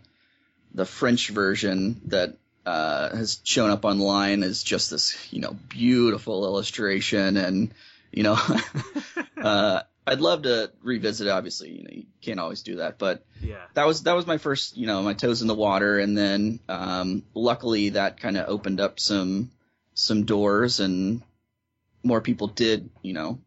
the 0.73 0.85
French 0.85 1.29
version 1.29 2.01
that 2.05 2.37
uh, 2.65 3.15
has 3.15 3.39
shown 3.43 3.69
up 3.69 3.85
online 3.85 4.43
as 4.43 4.63
just 4.63 4.89
this 4.89 5.17
you 5.31 5.41
know 5.41 5.55
beautiful 5.69 6.45
illustration, 6.45 7.37
and 7.37 7.73
you 8.11 8.23
know, 8.23 8.37
uh, 9.37 9.81
I'd 10.05 10.21
love 10.21 10.43
to 10.43 10.71
revisit. 10.81 11.27
It. 11.27 11.31
Obviously, 11.31 11.71
you 11.71 11.83
know, 11.83 11.89
you 11.91 12.05
can't 12.21 12.39
always 12.39 12.61
do 12.61 12.77
that, 12.77 12.97
but 12.97 13.25
yeah, 13.41 13.63
that 13.73 13.87
was 13.87 14.03
that 14.03 14.13
was 14.13 14.27
my 14.27 14.37
first, 14.37 14.77
you 14.77 14.87
know, 14.87 15.01
my 15.01 15.13
toes 15.13 15.41
in 15.41 15.47
the 15.47 15.55
water, 15.55 15.99
and 15.99 16.17
then 16.17 16.59
um, 16.69 17.23
luckily 17.33 17.89
that 17.89 18.19
kind 18.19 18.37
of 18.37 18.49
opened 18.49 18.79
up 18.79 18.99
some 18.99 19.51
some 19.93 20.25
doors, 20.25 20.79
and 20.79 21.21
more 22.03 22.21
people 22.21 22.47
did, 22.47 22.89
you 23.01 23.13
know, 23.13 23.39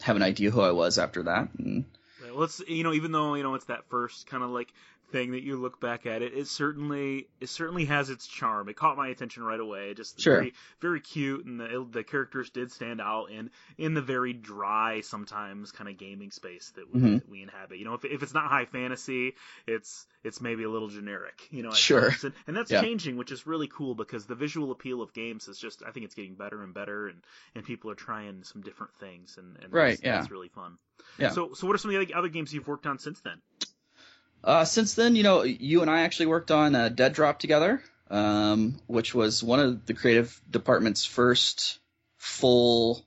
have 0.00 0.16
an 0.16 0.22
idea 0.22 0.50
who 0.50 0.60
I 0.60 0.72
was 0.72 0.98
after 0.98 1.24
that. 1.24 1.48
And 1.58 1.84
well, 2.32 2.44
it's 2.44 2.60
you 2.68 2.84
know, 2.84 2.92
even 2.92 3.12
though 3.12 3.34
you 3.34 3.42
know 3.42 3.54
it's 3.54 3.66
that 3.66 3.88
first 3.88 4.26
kind 4.26 4.42
of 4.42 4.50
like 4.50 4.72
thing 5.12 5.32
that 5.32 5.42
you 5.42 5.56
look 5.56 5.80
back 5.80 6.06
at 6.06 6.22
it, 6.22 6.34
it 6.34 6.48
certainly 6.48 7.28
it 7.40 7.48
certainly 7.48 7.84
has 7.86 8.10
its 8.10 8.26
charm. 8.26 8.68
It 8.68 8.76
caught 8.76 8.96
my 8.96 9.08
attention 9.08 9.42
right 9.42 9.60
away. 9.60 9.94
Just 9.94 10.20
sure. 10.20 10.36
very 10.36 10.54
very 10.80 11.00
cute, 11.00 11.44
and 11.46 11.60
the 11.60 11.86
the 11.90 12.02
characters 12.04 12.50
did 12.50 12.72
stand 12.72 13.00
out 13.00 13.26
in 13.30 13.50
in 13.78 13.94
the 13.94 14.02
very 14.02 14.32
dry 14.32 15.00
sometimes 15.02 15.72
kind 15.72 15.88
of 15.88 15.96
gaming 15.96 16.30
space 16.30 16.72
that 16.76 16.92
we, 16.92 17.00
Mhm. 17.00 17.14
that 17.20 17.28
we 17.28 17.42
inhabit. 17.42 17.78
You 17.78 17.84
know, 17.84 17.94
if 17.94 18.04
if 18.04 18.22
it's 18.22 18.34
not 18.34 18.48
high 18.50 18.64
fantasy, 18.66 19.34
it's 19.66 20.06
it's 20.24 20.40
maybe 20.40 20.64
a 20.64 20.70
little 20.70 20.88
generic. 20.88 21.46
You 21.50 21.62
know, 21.62 21.70
Sure. 21.72 22.10
and, 22.22 22.32
and 22.46 22.56
that's 22.56 22.70
Yeah. 22.70 22.82
changing, 22.82 23.16
which 23.16 23.30
is 23.32 23.46
really 23.46 23.68
cool 23.68 23.94
because 23.94 24.26
the 24.26 24.34
visual 24.34 24.72
appeal 24.72 25.02
of 25.02 25.12
games 25.12 25.46
is 25.48 25.58
just 25.58 25.82
I 25.86 25.92
think 25.92 26.04
it's 26.06 26.14
getting 26.14 26.34
better 26.34 26.62
and 26.62 26.74
better, 26.74 27.06
and 27.08 27.22
and 27.54 27.64
people 27.64 27.90
are 27.90 27.94
trying 27.94 28.42
some 28.44 28.62
different 28.62 28.94
things, 28.96 29.38
and, 29.38 29.56
and 29.62 29.72
Right, 29.72 29.90
that's, 29.90 30.02
yeah. 30.02 30.16
that's 30.18 30.30
really 30.30 30.48
fun. 30.48 30.78
Yeah. 31.18 31.30
So 31.30 31.52
so 31.54 31.66
what 31.66 31.74
are 31.74 31.78
some 31.78 31.94
of 31.94 32.06
the 32.08 32.14
other 32.14 32.28
games 32.28 32.52
you've 32.52 32.66
worked 32.66 32.86
on 32.86 32.98
since 32.98 33.20
then? 33.20 33.40
Uh, 34.46 34.64
since 34.64 34.94
then, 34.94 35.16
you 35.16 35.24
know, 35.24 35.42
you 35.42 35.82
and 35.82 35.90
I 35.90 36.02
actually 36.02 36.26
worked 36.26 36.52
on 36.52 36.76
uh, 36.76 36.88
Dead 36.88 37.12
Drop 37.12 37.40
together, 37.40 37.82
um, 38.08 38.78
which 38.86 39.12
was 39.12 39.42
one 39.42 39.58
of 39.58 39.86
the 39.86 39.94
creative 39.94 40.40
department's 40.48 41.04
first 41.04 41.80
full 42.16 43.04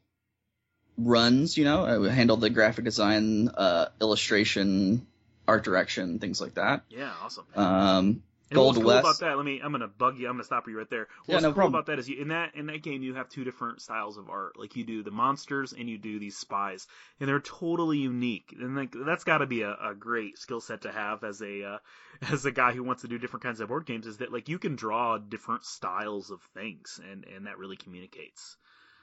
runs. 0.98 1.58
You 1.58 1.64
know, 1.64 2.06
I 2.06 2.12
handled 2.12 2.42
the 2.42 2.50
graphic 2.50 2.84
design, 2.84 3.48
uh, 3.48 3.86
illustration, 4.02 5.08
art 5.48 5.64
direction, 5.64 6.20
things 6.20 6.42
like 6.42 6.56
that. 6.56 6.84
Yeah, 6.90 7.14
awesome. 7.24 7.46
Um, 7.56 8.24
And 8.50 8.58
Gold 8.58 8.78
what's 8.78 8.80
cool 8.80 8.88
West. 8.88 9.00
about 9.06 9.20
that? 9.20 9.38
Let 9.38 9.46
me. 9.46 9.62
I'm 9.64 9.72
gonna 9.72 9.88
bug 9.88 10.18
you. 10.18 10.28
I'm 10.28 10.34
gonna 10.34 10.44
stop 10.44 10.68
you 10.68 10.78
right 10.78 10.90
there. 10.90 11.08
Yeah, 11.28 11.36
What's 11.36 11.44
no 11.44 11.50
cool 11.50 11.56
problem. 11.56 11.76
about 11.76 11.86
that 11.86 12.00
is 12.00 12.10
you, 12.10 12.20
in 12.20 12.30
that 12.30 12.56
in 12.56 12.66
that 12.66 12.82
game 12.82 13.04
you 13.04 13.14
have 13.14 13.30
two 13.30 13.44
different 13.44 13.82
styles 13.82 14.18
of 14.18 14.30
art. 14.30 14.58
Like 14.58 14.76
you 14.76 14.84
do 14.84 15.04
the 15.04 15.12
monsters 15.12 15.74
and 15.74 15.88
you 15.88 16.00
do 16.00 16.18
these 16.20 16.36
spies, 16.36 16.88
and 17.20 17.30
they're 17.30 17.40
totally 17.40 18.00
unique. 18.00 18.56
And 18.60 18.76
like 18.76 18.92
that's 19.06 19.24
got 19.24 19.40
to 19.40 19.46
be 19.46 19.62
a, 19.62 19.72
a 19.72 19.94
great 19.94 20.40
skill 20.40 20.62
set 20.62 20.82
to 20.82 20.92
have 20.92 21.24
as 21.24 21.42
a 21.42 21.64
uh, 21.64 21.78
as 22.32 22.46
a 22.46 22.52
guy 22.52 22.72
who 22.72 22.84
wants 22.84 23.04
to 23.04 23.08
do 23.08 23.20
different 23.20 23.44
kinds 23.44 23.60
of 23.60 23.68
board 23.70 23.86
games. 23.86 24.08
Is 24.08 24.18
that 24.18 24.34
like 24.34 24.50
you 24.50 24.58
can 24.58 24.76
draw 24.76 25.20
different 25.20 25.64
styles 25.64 26.32
of 26.32 26.42
things, 26.56 27.00
and 27.12 27.26
and 27.26 27.46
that 27.46 27.60
really 27.60 27.78
communicates. 27.78 28.58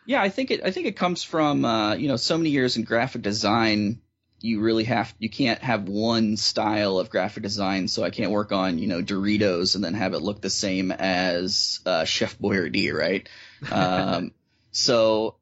Yeah, 0.07 0.23
I 0.23 0.29
think 0.29 0.51
it. 0.51 0.63
I 0.65 0.71
think 0.71 0.87
it 0.87 0.97
comes 0.97 1.23
from 1.23 1.65
uh, 1.65 1.95
you 1.95 2.09
know 2.09 2.17
so 2.17 2.37
many 2.37 2.51
years 2.51 2.77
in 2.77 2.85
graphic 2.85 3.23
design. 3.23 4.01
You 4.41 4.61
really 4.61 4.85
have 4.85 5.15
you 5.19 5.31
can't 5.31 5.61
have 5.61 5.89
one 5.89 6.37
style 6.37 6.99
of 6.99 7.11
graphic 7.11 7.43
design. 7.43 7.89
So 7.89 8.05
I 8.05 8.11
can't 8.11 8.31
work 8.31 8.53
on 8.53 8.79
you 8.79 8.87
know 8.87 9.03
Doritos 9.03 9.75
and 9.75 9.85
then 9.85 9.95
have 9.95 10.15
it 10.15 10.21
look 10.21 10.41
the 10.41 10.51
same 10.51 10.93
as 10.93 11.81
uh, 11.87 12.05
Chef 12.05 12.39
Boyardee, 12.39 12.93
right? 12.93 13.29
Um, 13.71 14.33
so 14.71 15.37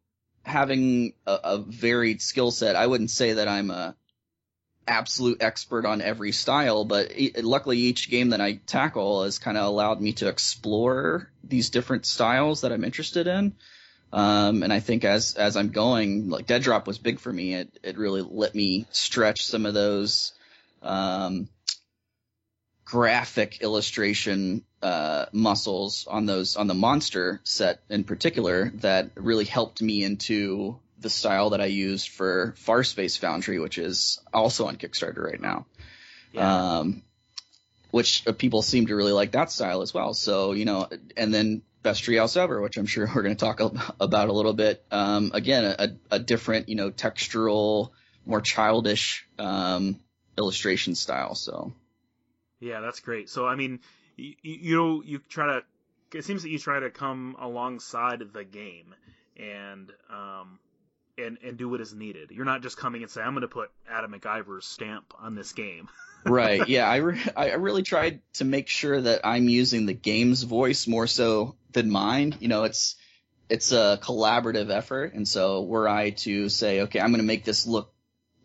having 0.44 1.14
a, 1.26 1.38
a 1.44 1.58
varied 1.58 2.22
skill 2.22 2.50
set, 2.50 2.76
I 2.76 2.86
wouldn't 2.86 3.10
say 3.10 3.34
that 3.34 3.48
I'm 3.48 3.70
a 3.70 3.96
absolute 4.86 5.42
expert 5.42 5.86
on 5.86 6.02
every 6.02 6.32
style, 6.32 6.84
but 6.84 7.12
e- 7.16 7.32
luckily 7.40 7.78
each 7.78 8.10
game 8.10 8.30
that 8.30 8.40
I 8.40 8.60
tackle 8.66 9.24
has 9.24 9.38
kind 9.38 9.56
of 9.56 9.66
allowed 9.66 10.00
me 10.00 10.12
to 10.14 10.28
explore 10.28 11.30
these 11.42 11.70
different 11.70 12.06
styles 12.06 12.62
that 12.62 12.72
I'm 12.72 12.84
interested 12.84 13.26
in. 13.26 13.54
Um, 14.14 14.62
and 14.62 14.73
I 14.73 14.78
think 14.78 15.04
as 15.04 15.35
as 15.35 15.56
I'm 15.56 15.71
going, 15.71 16.30
like 16.30 16.47
Dead 16.47 16.62
Drop 16.62 16.87
was 16.87 16.99
big 16.99 17.18
for 17.18 17.33
me. 17.33 17.54
It 17.54 17.80
it 17.83 17.99
really 17.99 18.23
let 18.23 18.54
me 18.54 18.87
stretch 18.92 19.44
some 19.44 19.66
of 19.66 19.75
those 19.75 20.33
um, 20.83 21.49
graphic 22.85 23.61
illustration 23.61 24.64
uh, 24.83 25.26
muscles 25.33 26.06
on 26.09 26.26
those 26.26 26.54
on 26.54 26.68
the 26.68 26.75
monster 26.75 27.40
set 27.42 27.80
in 27.90 28.04
particular 28.04 28.71
that 28.76 29.11
really 29.16 29.47
helped 29.47 29.83
me 29.83 30.04
into 30.04 30.78
the 31.00 31.11
style 31.11 31.50
that 31.50 31.61
I 31.61 31.66
used 31.66 32.09
for 32.09 32.54
Far 32.59 32.85
Space 32.85 33.16
Foundry, 33.16 33.59
which 33.59 33.78
is 33.78 34.21
also 34.33 34.68
on 34.68 34.76
Kickstarter 34.76 35.25
right 35.25 35.40
now. 35.40 35.66
Yeah. 36.33 36.76
Um, 36.76 37.02
which 37.90 38.25
people 38.38 38.62
seem 38.62 38.87
to 38.87 38.94
really 38.94 39.12
like 39.12 39.33
that 39.33 39.50
style 39.50 39.83
as 39.83 39.92
well. 39.92 40.14
So 40.14 40.52
you 40.52 40.66
know, 40.66 40.87
and 41.16 41.35
then 41.35 41.62
Best 41.85 42.03
Treehouse 42.03 42.37
Ever, 42.37 42.61
which 42.61 42.76
I'm 42.79 42.87
sure 42.87 43.09
we're 43.14 43.23
going 43.23 43.37
to 43.37 43.45
talk 43.45 43.61
about 44.00 44.29
a 44.29 44.33
little 44.33 44.55
bit. 44.55 44.83
Um, 44.91 45.31
again, 45.33 45.64
a, 45.79 45.88
a 46.11 46.19
different, 46.19 46.69
you 46.69 46.75
know, 46.75 46.91
textural, 46.91 47.91
more 48.26 48.41
childish 48.41 49.29
um, 49.38 50.00
illustration 50.37 50.97
style. 50.97 51.37
So 51.37 51.73
Yeah, 52.59 52.81
that's 52.81 53.00
great. 53.00 53.29
So 53.29 53.47
I 53.47 53.55
mean, 53.55 53.81
you, 54.17 54.35
you 54.43 54.76
know, 54.76 55.03
you 55.05 55.21
try 55.29 55.47
to. 55.47 55.62
It 56.12 56.25
seems 56.25 56.43
that 56.43 56.50
you 56.50 56.59
try 56.59 56.81
to 56.81 56.91
come 56.91 57.37
alongside 57.41 58.23
the 58.33 58.45
game, 58.45 58.95
and 59.37 59.93
um, 60.11 60.61
and 61.19 61.38
and 61.45 61.59
do 61.59 61.69
what 61.69 61.81
is 61.81 61.93
needed. 61.93 62.31
You're 62.31 62.45
not 62.45 62.62
just 62.62 62.76
coming 62.76 63.03
and 63.03 63.11
say, 63.11 63.21
"I'm 63.21 63.35
going 63.35 63.43
to 63.43 63.49
put 63.49 63.71
Adam 63.91 64.12
McIver's 64.12 64.64
stamp 64.64 65.12
on 65.19 65.35
this 65.35 65.53
game." 65.53 65.88
right, 66.25 66.69
yeah, 66.69 66.88
I 66.88 66.97
re- 66.97 67.23
I 67.37 67.54
really 67.54 67.83
tried 67.83 68.21
to 68.35 68.45
make 68.45 68.69
sure 68.69 69.00
that 69.00 69.21
I'm 69.25 69.49
using 69.49 69.87
the 69.87 69.95
game's 69.95 70.43
voice 70.43 70.87
more 70.87 71.07
so 71.07 71.57
than 71.73 71.90
mine. 71.90 72.37
You 72.40 72.49
know, 72.49 72.64
it's 72.64 72.97
it's 73.49 73.73
a 73.73 73.99
collaborative 74.02 74.71
effort, 74.71 75.14
and 75.14 75.26
so 75.26 75.62
were 75.62 75.88
I 75.88 76.11
to 76.11 76.49
say, 76.49 76.83
okay, 76.83 77.00
I'm 77.00 77.11
going 77.11 77.21
to 77.21 77.26
make 77.26 77.45
this 77.45 77.66
look 77.66 77.93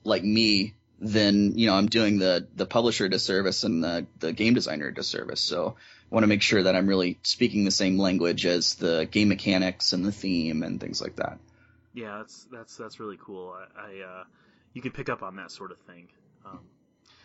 like 0.04 0.24
me, 0.24 0.76
then 1.00 1.54
you 1.56 1.68
know 1.68 1.76
I'm 1.76 1.88
doing 1.88 2.20
the 2.20 2.48
the 2.56 2.66
publisher 2.66 3.08
disservice 3.08 3.64
and 3.64 3.84
the 3.84 4.08
the 4.20 4.34
game 4.34 4.54
designer 4.54 4.92
disservice. 4.92 5.42
So 5.42 5.76
I 6.12 6.16
want 6.16 6.24
to 6.24 6.28
make 6.28 6.42
sure 6.42 6.64
that 6.64 6.76
I'm 6.76 6.88
really 6.88 7.20
speaking 7.24 7.66
the 7.66 7.72
same 7.72 7.98
language 7.98 8.46
as 8.46 8.76
the 8.76 9.08
game 9.10 9.30
mechanics 9.30 9.94
and 9.94 10.04
the 10.04 10.12
theme 10.12 10.64
and 10.64 10.80
things 10.80 11.02
like 11.02 11.16
that. 11.18 11.40
Yeah, 11.94 12.18
that's 12.20 12.48
that's 12.52 12.76
that's 12.78 13.00
really 13.00 13.18
cool. 13.22 13.56
I, 13.56 13.82
I 13.82 14.04
uh, 14.04 14.24
you 14.74 14.82
can 14.82 14.92
pick 14.92 15.10
up 15.10 15.24
on 15.24 15.38
that 15.38 15.52
sort 15.52 15.72
of 15.72 15.78
thing. 15.80 16.08
Um, 16.46 16.60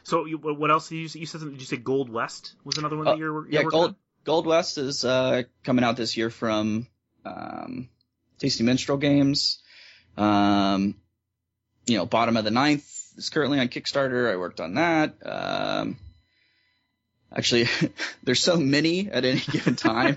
so 0.05 0.27
you, 0.27 0.39
what 0.39 0.71
else 0.71 0.89
did 0.89 0.97
you, 0.97 1.21
you 1.21 1.27
said? 1.27 1.41
Did 1.41 1.61
you 1.61 1.67
say 1.67 1.77
Gold 1.77 2.09
West 2.11 2.55
was 2.63 2.79
another 2.79 2.97
one 2.97 3.09
Uh, 3.09 3.13
that 3.13 3.19
you're, 3.19 3.33
you're 3.33 3.47
yeah, 3.49 3.59
working 3.65 3.71
Gold 3.71 3.89
on? 3.89 3.97
Gold 4.25 4.47
West 4.47 4.79
is 4.79 5.05
uh, 5.05 5.43
coming 5.65 5.85
out 5.85 5.97
this 5.97 6.17
year 6.17 6.31
from 6.31 6.87
um, 7.25 7.89
Tasty 8.39 8.65
Minstrel 8.65 8.99
Games. 8.99 9.63
Um, 10.17 10.97
you 11.87 11.97
know, 11.97 12.07
Bottom 12.07 12.37
of 12.37 12.45
the 12.45 12.51
Ninth 12.51 12.87
is 13.17 13.31
currently 13.31 13.59
on 13.61 13.69
Kickstarter. 13.69 14.31
I 14.31 14.37
worked 14.37 14.61
on 14.61 14.75
that. 14.75 15.15
Um, 15.25 15.99
actually, 17.35 17.67
there's 18.23 18.41
so 18.41 18.57
many 18.57 19.11
at 19.11 19.25
any 19.25 19.41
given 19.41 19.77
time, 19.77 20.17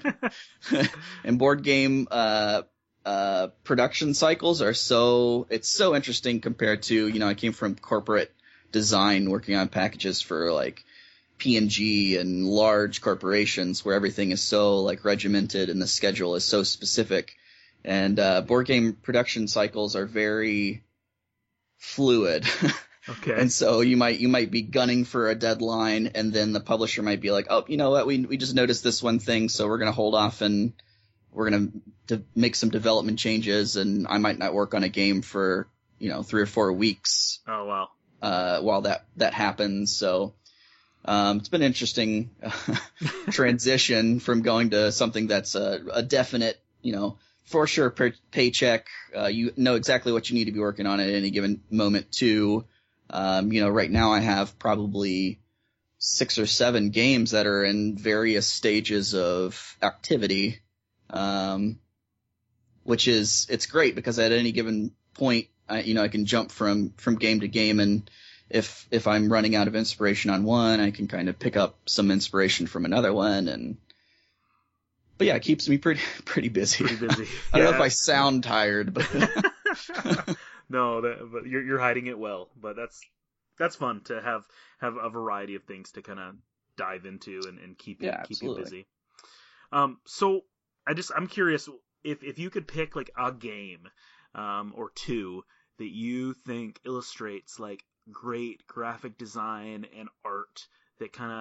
and 1.23 1.39
board 1.39 1.63
game 1.63 2.07
uh, 2.11 2.61
uh, 3.05 3.47
production 3.63 4.13
cycles 4.13 4.61
are 4.61 4.73
so 4.73 5.47
it's 5.49 5.69
so 5.69 5.95
interesting 5.95 6.41
compared 6.41 6.83
to 6.83 7.07
you 7.07 7.19
know 7.19 7.27
I 7.27 7.33
came 7.35 7.53
from 7.53 7.75
corporate 7.75 8.33
design 8.77 9.29
working 9.31 9.55
on 9.55 9.67
packages 9.69 10.21
for 10.21 10.51
like 10.53 10.83
P&G 11.39 12.21
large 12.23 13.01
corporations 13.01 13.83
where 13.83 13.95
everything 13.95 14.31
is 14.31 14.41
so 14.41 14.81
like 14.81 15.03
regimented 15.03 15.69
and 15.69 15.81
the 15.81 15.87
schedule 15.87 16.35
is 16.35 16.45
so 16.45 16.61
specific. 16.61 17.35
And 17.83 18.19
uh, 18.19 18.41
board 18.41 18.67
game 18.67 18.93
production 18.93 19.47
cycles 19.47 19.95
are 19.95 20.05
very 20.05 20.83
fluid. 21.77 22.45
Okay. 23.09 23.39
and 23.39 23.49
so 23.49 23.79
you 23.79 23.95
might 23.95 24.19
you 24.19 24.27
might 24.27 24.51
be 24.51 24.61
gunning 24.61 25.05
for 25.05 25.29
a 25.29 25.35
deadline 25.35 26.11
and 26.15 26.33
then 26.33 26.51
the 26.51 26.59
publisher 26.59 27.01
might 27.01 27.21
be 27.21 27.31
like, 27.31 27.47
"Oh, 27.49 27.63
you 27.65 27.77
know 27.77 27.89
what? 27.89 28.05
We 28.05 28.25
we 28.25 28.35
just 28.35 28.53
noticed 28.53 28.83
this 28.83 29.01
one 29.01 29.19
thing, 29.19 29.47
so 29.47 29.65
we're 29.65 29.77
going 29.77 29.93
to 29.93 29.95
hold 29.95 30.13
off 30.13 30.41
and 30.41 30.73
we're 31.31 31.49
going 31.49 31.81
to 32.07 32.21
make 32.35 32.55
some 32.55 32.69
development 32.69 33.17
changes 33.17 33.77
and 33.77 34.07
I 34.09 34.17
might 34.17 34.37
not 34.37 34.53
work 34.53 34.73
on 34.73 34.83
a 34.83 34.89
game 34.89 35.21
for, 35.21 35.69
you 35.99 36.09
know, 36.09 36.21
3 36.21 36.41
or 36.41 36.45
4 36.47 36.73
weeks 36.73 37.39
oh 37.47 37.63
wow. 37.63 37.87
Uh, 38.21 38.59
while 38.61 38.81
that 38.81 39.05
that 39.17 39.33
happens. 39.33 39.95
So 39.95 40.33
um, 41.05 41.37
it's 41.37 41.49
been 41.49 41.61
an 41.61 41.67
interesting 41.67 42.31
transition 43.31 44.19
from 44.19 44.41
going 44.41 44.71
to 44.71 44.91
something 44.91 45.27
that's 45.27 45.55
a, 45.55 45.81
a 45.93 46.03
definite, 46.03 46.59
you 46.81 46.93
know, 46.93 47.17
for 47.45 47.67
sure 47.67 47.89
per 47.89 48.13
paycheck. 48.31 48.87
Uh, 49.15 49.27
you 49.27 49.53
know 49.55 49.75
exactly 49.75 50.11
what 50.11 50.29
you 50.29 50.35
need 50.35 50.45
to 50.45 50.51
be 50.51 50.59
working 50.59 50.87
on 50.87 50.99
at 50.99 51.09
any 51.09 51.29
given 51.29 51.61
moment. 51.69 52.11
To, 52.13 52.65
um, 53.09 53.51
you 53.51 53.61
know, 53.61 53.69
right 53.69 53.91
now 53.91 54.11
I 54.11 54.19
have 54.19 54.59
probably 54.59 55.39
six 55.99 56.37
or 56.37 56.45
seven 56.45 56.89
games 56.89 57.31
that 57.31 57.47
are 57.47 57.63
in 57.63 57.97
various 57.97 58.47
stages 58.47 59.15
of 59.15 59.77
activity. 59.81 60.59
Um, 61.09 61.79
which 62.87 63.09
is, 63.09 63.47
it's 63.49 63.65
great 63.65 63.95
because 63.95 64.17
at 64.17 64.31
any 64.31 64.53
given 64.53 64.93
point, 65.13 65.47
I, 65.69 65.81
you 65.81 65.93
know, 65.93 66.03
I 66.03 66.07
can 66.07 66.25
jump 66.25 66.51
from, 66.51 66.93
from 66.97 67.15
game 67.15 67.41
to 67.41 67.47
game 67.47 67.79
and 67.79 68.09
if, 68.49 68.87
if 68.91 69.07
I'm 69.07 69.31
running 69.31 69.55
out 69.55 69.67
of 69.67 69.75
inspiration 69.75 70.31
on 70.31 70.43
one, 70.45 70.79
I 70.79 70.91
can 70.91 71.07
kind 71.07 71.27
of 71.27 71.37
pick 71.37 71.57
up 71.57 71.77
some 71.85 72.11
inspiration 72.11 72.67
from 72.67 72.85
another 72.85 73.13
one 73.13 73.47
and, 73.47 73.77
but 75.17 75.27
yeah, 75.27 75.35
it 75.35 75.41
keeps 75.41 75.67
me 75.67 75.77
pretty, 75.77 76.01
pretty 76.25 76.49
busy. 76.49 76.85
Pretty 76.85 77.07
busy. 77.07 77.27
I 77.53 77.57
don't 77.57 77.71
know 77.71 77.75
if 77.75 77.81
I 77.81 77.87
sound 77.87 78.43
tired, 78.43 78.93
but 78.93 79.09
no, 80.69 81.01
that, 81.01 81.29
but 81.31 81.47
you're 81.47 81.63
you're 81.63 81.79
hiding 81.79 82.07
it 82.07 82.17
well. 82.17 82.49
But 82.59 82.75
that's 82.75 83.01
that's 83.57 83.75
fun 83.75 84.01
to 84.05 84.21
have 84.21 84.43
have 84.79 84.95
a 84.95 85.09
variety 85.09 85.55
of 85.55 85.63
things 85.63 85.91
to 85.93 86.01
kind 86.01 86.19
of 86.19 86.35
dive 86.77 87.05
into 87.05 87.47
and, 87.47 87.59
and 87.59 87.77
keep 87.77 88.01
you 88.01 88.09
Yeah, 88.09 88.23
keep 88.23 88.43
you 88.43 88.55
busy. 88.55 88.85
Um, 89.71 89.99
so 90.05 90.41
I 90.85 90.93
just 90.93 91.11
I'm 91.15 91.27
curious 91.27 91.67
if 92.03 92.23
if 92.23 92.39
you 92.39 92.49
could 92.49 92.67
pick 92.67 92.95
like 92.95 93.09
a 93.17 93.31
game, 93.31 93.87
um, 94.35 94.73
or 94.75 94.91
two 94.93 95.43
that 95.77 95.89
you 95.93 96.33
think 96.33 96.79
illustrates 96.85 97.59
like 97.59 97.83
great 98.11 98.65
graphic 98.67 99.17
design 99.17 99.85
and 99.97 100.09
art 100.23 100.67
that 100.99 101.11
kind 101.13 101.31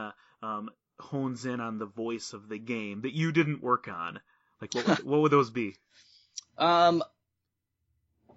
of 0.43 0.49
um 0.49 0.71
hones 0.99 1.45
in 1.47 1.61
on 1.61 1.79
the 1.79 1.87
voice 1.87 2.33
of 2.33 2.49
the 2.49 2.59
game 2.59 3.03
that 3.03 3.15
you 3.15 3.33
didn't 3.33 3.63
work 3.63 3.89
on. 3.89 4.19
Like 4.61 4.75
what 4.75 4.87
would, 4.87 5.03
what 5.05 5.21
would 5.23 5.33
those 5.33 5.51
be? 5.51 5.77
Um, 6.59 7.03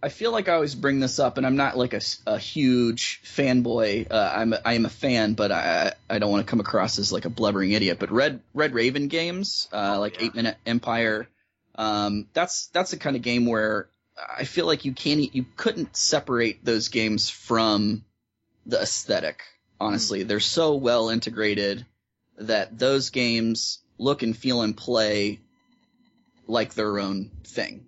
I 0.01 0.09
feel 0.09 0.31
like 0.31 0.47
I 0.47 0.53
always 0.53 0.75
bring 0.75 0.99
this 1.01 1.19
up, 1.19 1.37
and 1.37 1.45
I'm 1.45 1.57
not 1.57 1.77
like 1.77 1.93
a, 1.93 2.01
a 2.25 2.37
huge 2.37 3.21
fanboy. 3.25 4.09
Uh, 4.09 4.33
I'm 4.33 4.53
a, 4.53 4.61
I 4.63 4.73
am 4.73 4.85
a 4.85 4.89
fan, 4.89 5.33
but 5.33 5.51
I 5.51 5.93
I 6.09 6.19
don't 6.19 6.31
want 6.31 6.45
to 6.45 6.49
come 6.49 6.61
across 6.61 6.99
as 6.99 7.11
like 7.11 7.25
a 7.25 7.29
blubbering 7.29 7.71
idiot. 7.71 7.97
But 7.99 8.11
Red 8.11 8.41
Red 8.53 8.73
Raven 8.73 9.07
games, 9.09 9.67
uh, 9.73 9.95
Oh, 9.95 9.99
like 9.99 10.15
yeah. 10.15 10.27
Eight 10.27 10.35
Minute 10.35 10.57
Empire, 10.65 11.27
um, 11.75 12.27
that's 12.33 12.67
that's 12.67 12.91
the 12.91 12.97
kind 12.97 13.17
of 13.17 13.21
game 13.21 13.45
where 13.45 13.89
I 14.27 14.43
feel 14.43 14.65
like 14.65 14.85
you 14.85 14.93
can't 14.93 15.33
you 15.33 15.45
couldn't 15.55 15.95
separate 15.95 16.63
those 16.63 16.89
games 16.89 17.29
from 17.29 18.05
the 18.65 18.81
aesthetic. 18.81 19.43
Honestly, 19.79 20.23
they're 20.23 20.39
so 20.39 20.75
well 20.75 21.09
integrated 21.09 21.85
that 22.37 22.77
those 22.77 23.09
games 23.09 23.79
look 23.97 24.23
and 24.23 24.35
feel 24.35 24.61
and 24.61 24.75
play 24.75 25.39
like 26.47 26.73
their 26.73 26.99
own 26.99 27.31
thing. 27.45 27.85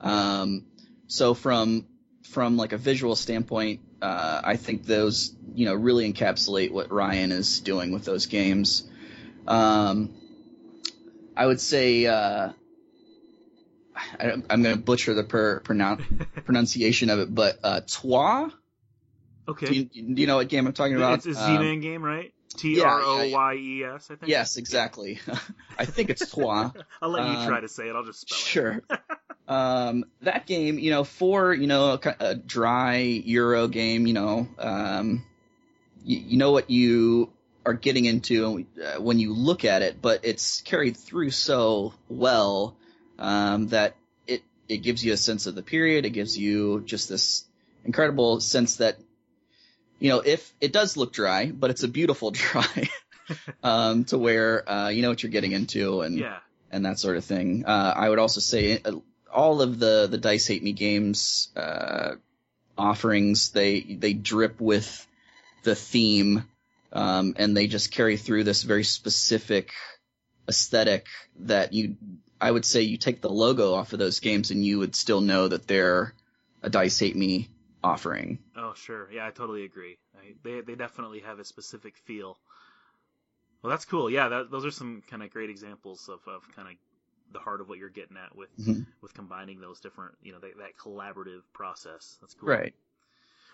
Um, 0.00 0.66
so 1.08 1.34
from 1.34 1.86
from 2.24 2.56
like 2.56 2.72
a 2.72 2.78
visual 2.78 3.16
standpoint, 3.16 3.80
uh, 4.02 4.40
I 4.44 4.56
think 4.56 4.84
those 4.84 5.34
you 5.54 5.66
know 5.66 5.74
really 5.74 6.10
encapsulate 6.10 6.70
what 6.70 6.90
Ryan 6.90 7.32
is 7.32 7.60
doing 7.60 7.92
with 7.92 8.04
those 8.04 8.26
games. 8.26 8.88
Um, 9.46 10.14
I 11.36 11.46
would 11.46 11.60
say 11.60 12.06
uh, 12.06 12.52
I, 14.18 14.32
I'm 14.50 14.62
going 14.62 14.76
to 14.76 14.80
butcher 14.80 15.14
the 15.14 15.24
per, 15.24 15.60
pronoun, 15.60 16.26
pronunciation 16.44 17.10
of 17.10 17.18
it, 17.20 17.34
but 17.34 17.58
uh, 17.62 17.80
Troyes. 17.86 18.52
Okay. 19.48 19.66
Do 19.66 19.74
you, 19.74 19.84
do 20.14 20.20
you 20.20 20.26
know 20.26 20.36
what 20.36 20.48
game 20.48 20.66
I'm 20.66 20.72
talking 20.72 20.96
about? 20.96 21.24
It's 21.24 21.38
a 21.38 21.40
Um, 21.40 21.58
Z-Man 21.58 21.80
game, 21.80 22.02
right? 22.02 22.32
T 22.56 22.80
R 22.80 23.00
O 23.02 23.28
Y 23.28 23.54
E 23.54 23.84
S, 23.84 24.10
I 24.10 24.16
think. 24.16 24.28
yes, 24.30 24.56
exactly. 24.56 25.20
I 25.78 25.84
think 25.84 26.10
it's 26.10 26.30
Troyes. 26.30 26.72
I'll 27.02 27.10
let 27.10 27.22
you 27.28 27.34
Um, 27.38 27.46
try 27.46 27.60
to 27.60 27.68
say 27.68 27.88
it. 27.88 27.94
I'll 27.94 28.04
just 28.04 28.20
spell 28.20 28.38
Sure. 28.38 28.82
um, 29.46 30.04
that 30.22 30.46
game, 30.46 30.78
you 30.78 30.90
know, 30.90 31.04
for 31.04 31.52
you 31.54 31.66
know 31.66 31.92
a, 32.02 32.14
a 32.20 32.34
dry 32.34 32.96
Euro 32.98 33.68
game, 33.68 34.06
you 34.06 34.14
know, 34.14 34.48
um, 34.58 35.24
you, 36.04 36.18
you 36.18 36.36
know 36.38 36.50
what 36.52 36.70
you 36.70 37.30
are 37.64 37.74
getting 37.74 38.04
into 38.06 38.64
uh, 38.82 39.00
when 39.00 39.18
you 39.18 39.34
look 39.34 39.64
at 39.64 39.82
it, 39.82 40.00
but 40.00 40.20
it's 40.24 40.60
carried 40.62 40.96
through 40.96 41.30
so 41.30 41.92
well 42.08 42.76
um, 43.18 43.68
that 43.68 43.96
it 44.26 44.42
it 44.68 44.78
gives 44.78 45.04
you 45.04 45.12
a 45.12 45.16
sense 45.16 45.46
of 45.46 45.54
the 45.54 45.62
period. 45.62 46.04
It 46.04 46.10
gives 46.10 46.36
you 46.36 46.82
just 46.84 47.08
this 47.08 47.44
incredible 47.84 48.40
sense 48.40 48.76
that 48.76 48.98
you 49.98 50.10
know 50.10 50.20
if 50.20 50.52
it 50.60 50.72
does 50.72 50.96
look 50.96 51.12
dry, 51.12 51.46
but 51.50 51.70
it's 51.70 51.82
a 51.82 51.88
beautiful 51.88 52.30
dry. 52.42 52.88
um, 53.62 54.04
to 54.04 54.18
where 54.18 54.68
uh, 54.70 54.88
you 54.88 55.02
know 55.02 55.08
what 55.08 55.22
you're 55.22 55.32
getting 55.32 55.52
into, 55.52 56.02
and 56.02 56.18
Yeah. 56.18 56.38
and 56.70 56.84
that 56.86 56.98
sort 56.98 57.16
of 57.16 57.24
thing. 57.24 57.64
Uh, 57.66 57.92
I 57.96 58.08
would 58.08 58.18
also 58.20 58.40
say 58.40 58.80
uh, 58.84 58.92
all 59.32 59.62
of 59.62 59.78
the 59.78 60.06
the 60.08 60.18
Dice 60.18 60.46
Hate 60.46 60.62
Me 60.62 60.72
games 60.72 61.48
uh, 61.56 62.14
offerings 62.78 63.50
they 63.50 63.80
they 63.80 64.12
drip 64.12 64.60
with 64.60 65.06
the 65.64 65.74
theme, 65.74 66.44
um, 66.92 67.34
and 67.36 67.56
they 67.56 67.66
just 67.66 67.90
carry 67.90 68.16
through 68.16 68.44
this 68.44 68.62
very 68.62 68.84
specific 68.84 69.72
aesthetic 70.48 71.06
that 71.40 71.72
you. 71.72 71.96
I 72.40 72.50
would 72.50 72.64
say 72.64 72.82
you 72.82 72.96
take 72.96 73.20
the 73.20 73.30
logo 73.30 73.74
off 73.74 73.92
of 73.92 73.98
those 73.98 74.20
games 74.20 74.50
and 74.50 74.64
you 74.64 74.78
would 74.78 74.94
still 74.94 75.20
know 75.20 75.48
that 75.48 75.66
they're 75.66 76.14
a 76.62 76.70
Dice 76.70 76.98
Hate 76.98 77.16
Me 77.16 77.48
offering. 77.82 78.38
Oh, 78.56 78.74
sure. 78.74 79.08
Yeah, 79.12 79.26
I 79.26 79.30
totally 79.30 79.64
agree. 79.64 79.98
I, 80.18 80.34
they 80.42 80.60
they 80.62 80.74
definitely 80.74 81.20
have 81.20 81.38
a 81.38 81.44
specific 81.44 81.96
feel. 81.98 82.38
Well, 83.62 83.70
that's 83.70 83.84
cool. 83.84 84.10
Yeah, 84.10 84.28
that, 84.28 84.50
those 84.50 84.64
are 84.64 84.70
some 84.70 85.02
kind 85.08 85.22
of 85.22 85.30
great 85.30 85.50
examples 85.50 86.08
of, 86.08 86.20
of 86.28 86.42
kind 86.54 86.68
of 86.68 86.74
the 87.32 87.38
heart 87.40 87.60
of 87.60 87.68
what 87.68 87.78
you're 87.78 87.88
getting 87.90 88.16
at 88.16 88.34
with 88.36 88.50
Mhm. 88.58 88.86
with 89.02 89.12
combining 89.14 89.60
those 89.60 89.80
different, 89.80 90.14
you 90.22 90.32
know, 90.32 90.38
that, 90.40 90.56
that 90.58 90.76
collaborative 90.78 91.42
process. 91.52 92.16
That's 92.20 92.34
cool. 92.34 92.48
Right. 92.48 92.74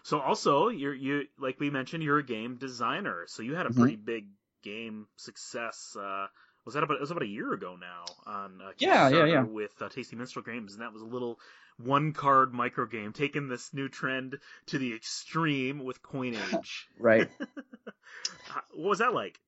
So 0.04 0.20
also, 0.20 0.68
you're 0.68 0.94
you 0.94 1.26
like 1.38 1.60
we 1.60 1.70
mentioned, 1.70 2.02
you're 2.02 2.18
a 2.18 2.24
game 2.24 2.56
designer. 2.56 3.24
So 3.28 3.42
you 3.42 3.54
had 3.54 3.66
a 3.66 3.70
Mhm. 3.70 3.78
pretty 3.78 3.96
big 3.96 4.26
game 4.62 5.06
success. 5.16 5.96
Uh, 5.98 6.26
was 6.64 6.74
that 6.74 6.82
about? 6.82 6.96
It 6.96 7.00
was 7.00 7.10
about 7.10 7.22
a 7.22 7.26
year 7.28 7.52
ago 7.52 7.76
now 7.80 8.04
on 8.26 8.60
uh, 8.62 8.70
Yeah, 8.78 9.08
yeah, 9.08 9.24
yeah. 9.24 9.42
with 9.42 9.72
uh, 9.80 9.88
Tasty 9.88 10.16
Minstrel 10.16 10.44
Games, 10.44 10.72
and 10.74 10.82
that 10.82 10.92
was 10.92 11.02
a 11.02 11.06
little 11.06 11.38
one 11.78 12.12
card 12.12 12.52
micro 12.52 12.86
game, 12.86 13.12
taking 13.12 13.48
this 13.48 13.72
new 13.72 13.88
trend 13.88 14.38
to 14.66 14.78
the 14.78 14.94
extreme 14.94 15.84
with 15.84 16.02
Coinage. 16.02 16.88
Right. 16.98 17.28
Uh, 18.54 18.60
what 18.74 18.88
was 18.90 18.98
that 18.98 19.14
like? 19.14 19.40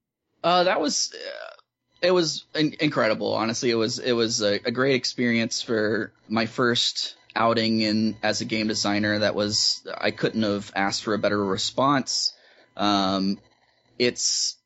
Uh, 0.43 0.65
that 0.65 0.81
was 0.81 1.15
uh, 1.15 1.55
it 2.01 2.11
was 2.11 2.45
in- 2.55 2.77
incredible. 2.81 3.35
Honestly, 3.35 3.71
it 3.71 3.75
was 3.75 3.99
it 3.99 4.13
was 4.13 4.41
a, 4.43 4.55
a 4.65 4.71
great 4.71 4.95
experience 4.95 5.61
for 5.63 6.13
my 6.29 6.47
first 6.47 7.17
outing 7.37 7.81
in 7.81 8.17
as 8.23 8.41
a 8.41 8.45
game 8.45 8.69
designer. 8.69 9.19
That 9.19 9.35
was 9.35 9.87
I 9.99 10.11
couldn't 10.11 10.43
have 10.43 10.73
asked 10.75 11.03
for 11.05 11.13
a 11.15 11.19
better 11.19 11.43
response. 11.45 12.33
Um, 12.77 13.39
it's 13.99 14.57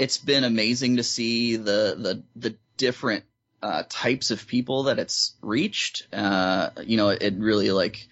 it's 0.00 0.18
been 0.18 0.44
amazing 0.44 0.96
to 0.96 1.02
see 1.04 1.56
the 1.56 1.94
the 2.06 2.22
the 2.34 2.56
different 2.76 3.24
uh, 3.62 3.82
types 3.88 4.30
of 4.30 4.46
people 4.46 4.84
that 4.84 4.98
it's 4.98 5.34
reached. 5.42 6.06
Uh, 6.12 6.70
you 6.86 6.96
know, 6.96 7.10
it 7.10 7.34
really 7.36 7.70
like 7.70 8.08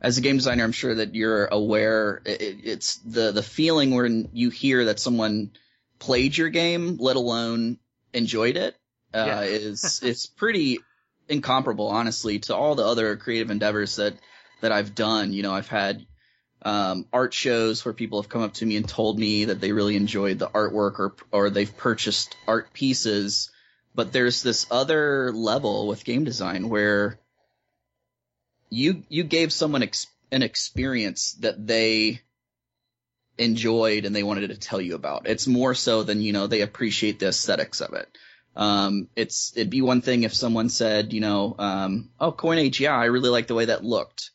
as 0.00 0.18
a 0.18 0.20
game 0.20 0.36
designer, 0.36 0.62
I'm 0.64 0.72
sure 0.72 0.94
that 0.94 1.14
you're 1.14 1.46
aware. 1.46 2.22
It, 2.24 2.40
it- 2.42 2.58
it's 2.64 2.96
the 2.98 3.32
the 3.32 3.42
feeling 3.42 3.90
when 3.94 4.28
you 4.32 4.50
hear 4.50 4.84
that 4.86 5.00
someone 5.00 5.50
played 5.98 6.36
your 6.36 6.48
game, 6.50 6.96
let 7.00 7.16
alone 7.16 7.78
enjoyed 8.12 8.56
it, 8.56 8.76
uh, 9.12 9.26
Yeah. 9.26 9.40
is 9.42 10.00
it's 10.02 10.26
pretty 10.26 10.78
incomparable, 11.28 11.88
honestly, 11.88 12.38
to 12.40 12.54
all 12.54 12.74
the 12.76 12.86
other 12.86 13.16
creative 13.16 13.50
endeavors 13.50 13.96
that 13.96 14.14
that 14.60 14.70
I've 14.70 14.94
done. 14.94 15.32
You 15.32 15.42
know, 15.42 15.52
I've 15.52 15.68
had 15.68 16.06
um, 16.64 17.06
art 17.12 17.34
shows 17.34 17.84
where 17.84 17.94
people 17.94 18.20
have 18.20 18.28
come 18.28 18.42
up 18.42 18.54
to 18.54 18.66
me 18.66 18.76
and 18.76 18.88
told 18.88 19.18
me 19.18 19.46
that 19.46 19.60
they 19.60 19.72
really 19.72 19.96
enjoyed 19.96 20.38
the 20.38 20.48
artwork 20.48 20.98
or 20.98 21.14
or 21.30 21.50
they've 21.50 21.76
purchased 21.76 22.36
art 22.46 22.72
pieces. 22.72 23.50
But 23.94 24.12
there's 24.12 24.42
this 24.42 24.66
other 24.70 25.32
level 25.32 25.86
with 25.86 26.04
game 26.04 26.24
design 26.24 26.68
where 26.68 27.18
you 28.70 29.02
you 29.08 29.24
gave 29.24 29.52
someone 29.52 29.82
ex- 29.82 30.06
an 30.30 30.42
experience 30.42 31.32
that 31.40 31.66
they 31.66 32.22
enjoyed 33.38 34.04
and 34.04 34.14
they 34.14 34.22
wanted 34.22 34.48
to 34.48 34.56
tell 34.56 34.80
you 34.80 34.94
about. 34.94 35.26
It's 35.26 35.46
more 35.46 35.74
so 35.74 36.02
than 36.02 36.22
you 36.22 36.32
know 36.32 36.46
they 36.46 36.62
appreciate 36.62 37.18
the 37.18 37.28
aesthetics 37.28 37.80
of 37.80 37.94
it. 37.94 38.08
Um, 38.54 39.08
it's 39.16 39.52
it'd 39.56 39.70
be 39.70 39.82
one 39.82 40.02
thing 40.02 40.22
if 40.22 40.34
someone 40.34 40.68
said, 40.68 41.12
you 41.12 41.20
know, 41.20 41.54
um, 41.58 42.10
oh, 42.20 42.32
Coinage, 42.32 42.80
yeah, 42.80 42.96
I 42.96 43.06
really 43.06 43.30
like 43.30 43.46
the 43.46 43.54
way 43.54 43.66
that 43.66 43.84
looked. 43.84 44.30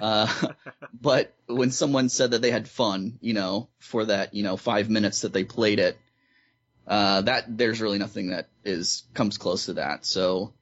Uh, 0.00 0.32
but 1.00 1.34
when 1.46 1.70
someone 1.70 2.08
said 2.08 2.32
that 2.32 2.42
they 2.42 2.50
had 2.50 2.68
fun, 2.68 3.18
you 3.20 3.34
know, 3.34 3.68
for 3.78 4.04
that, 4.06 4.34
you 4.34 4.42
know, 4.42 4.56
five 4.56 4.90
minutes 4.90 5.22
that 5.22 5.32
they 5.32 5.44
played 5.44 5.78
it, 5.78 5.98
uh, 6.86 7.22
that 7.22 7.58
there's 7.58 7.80
really 7.80 7.98
nothing 7.98 8.28
that 8.30 8.48
is 8.64 9.04
comes 9.14 9.38
close 9.38 9.66
to 9.66 9.74
that. 9.74 10.04
So, 10.06 10.52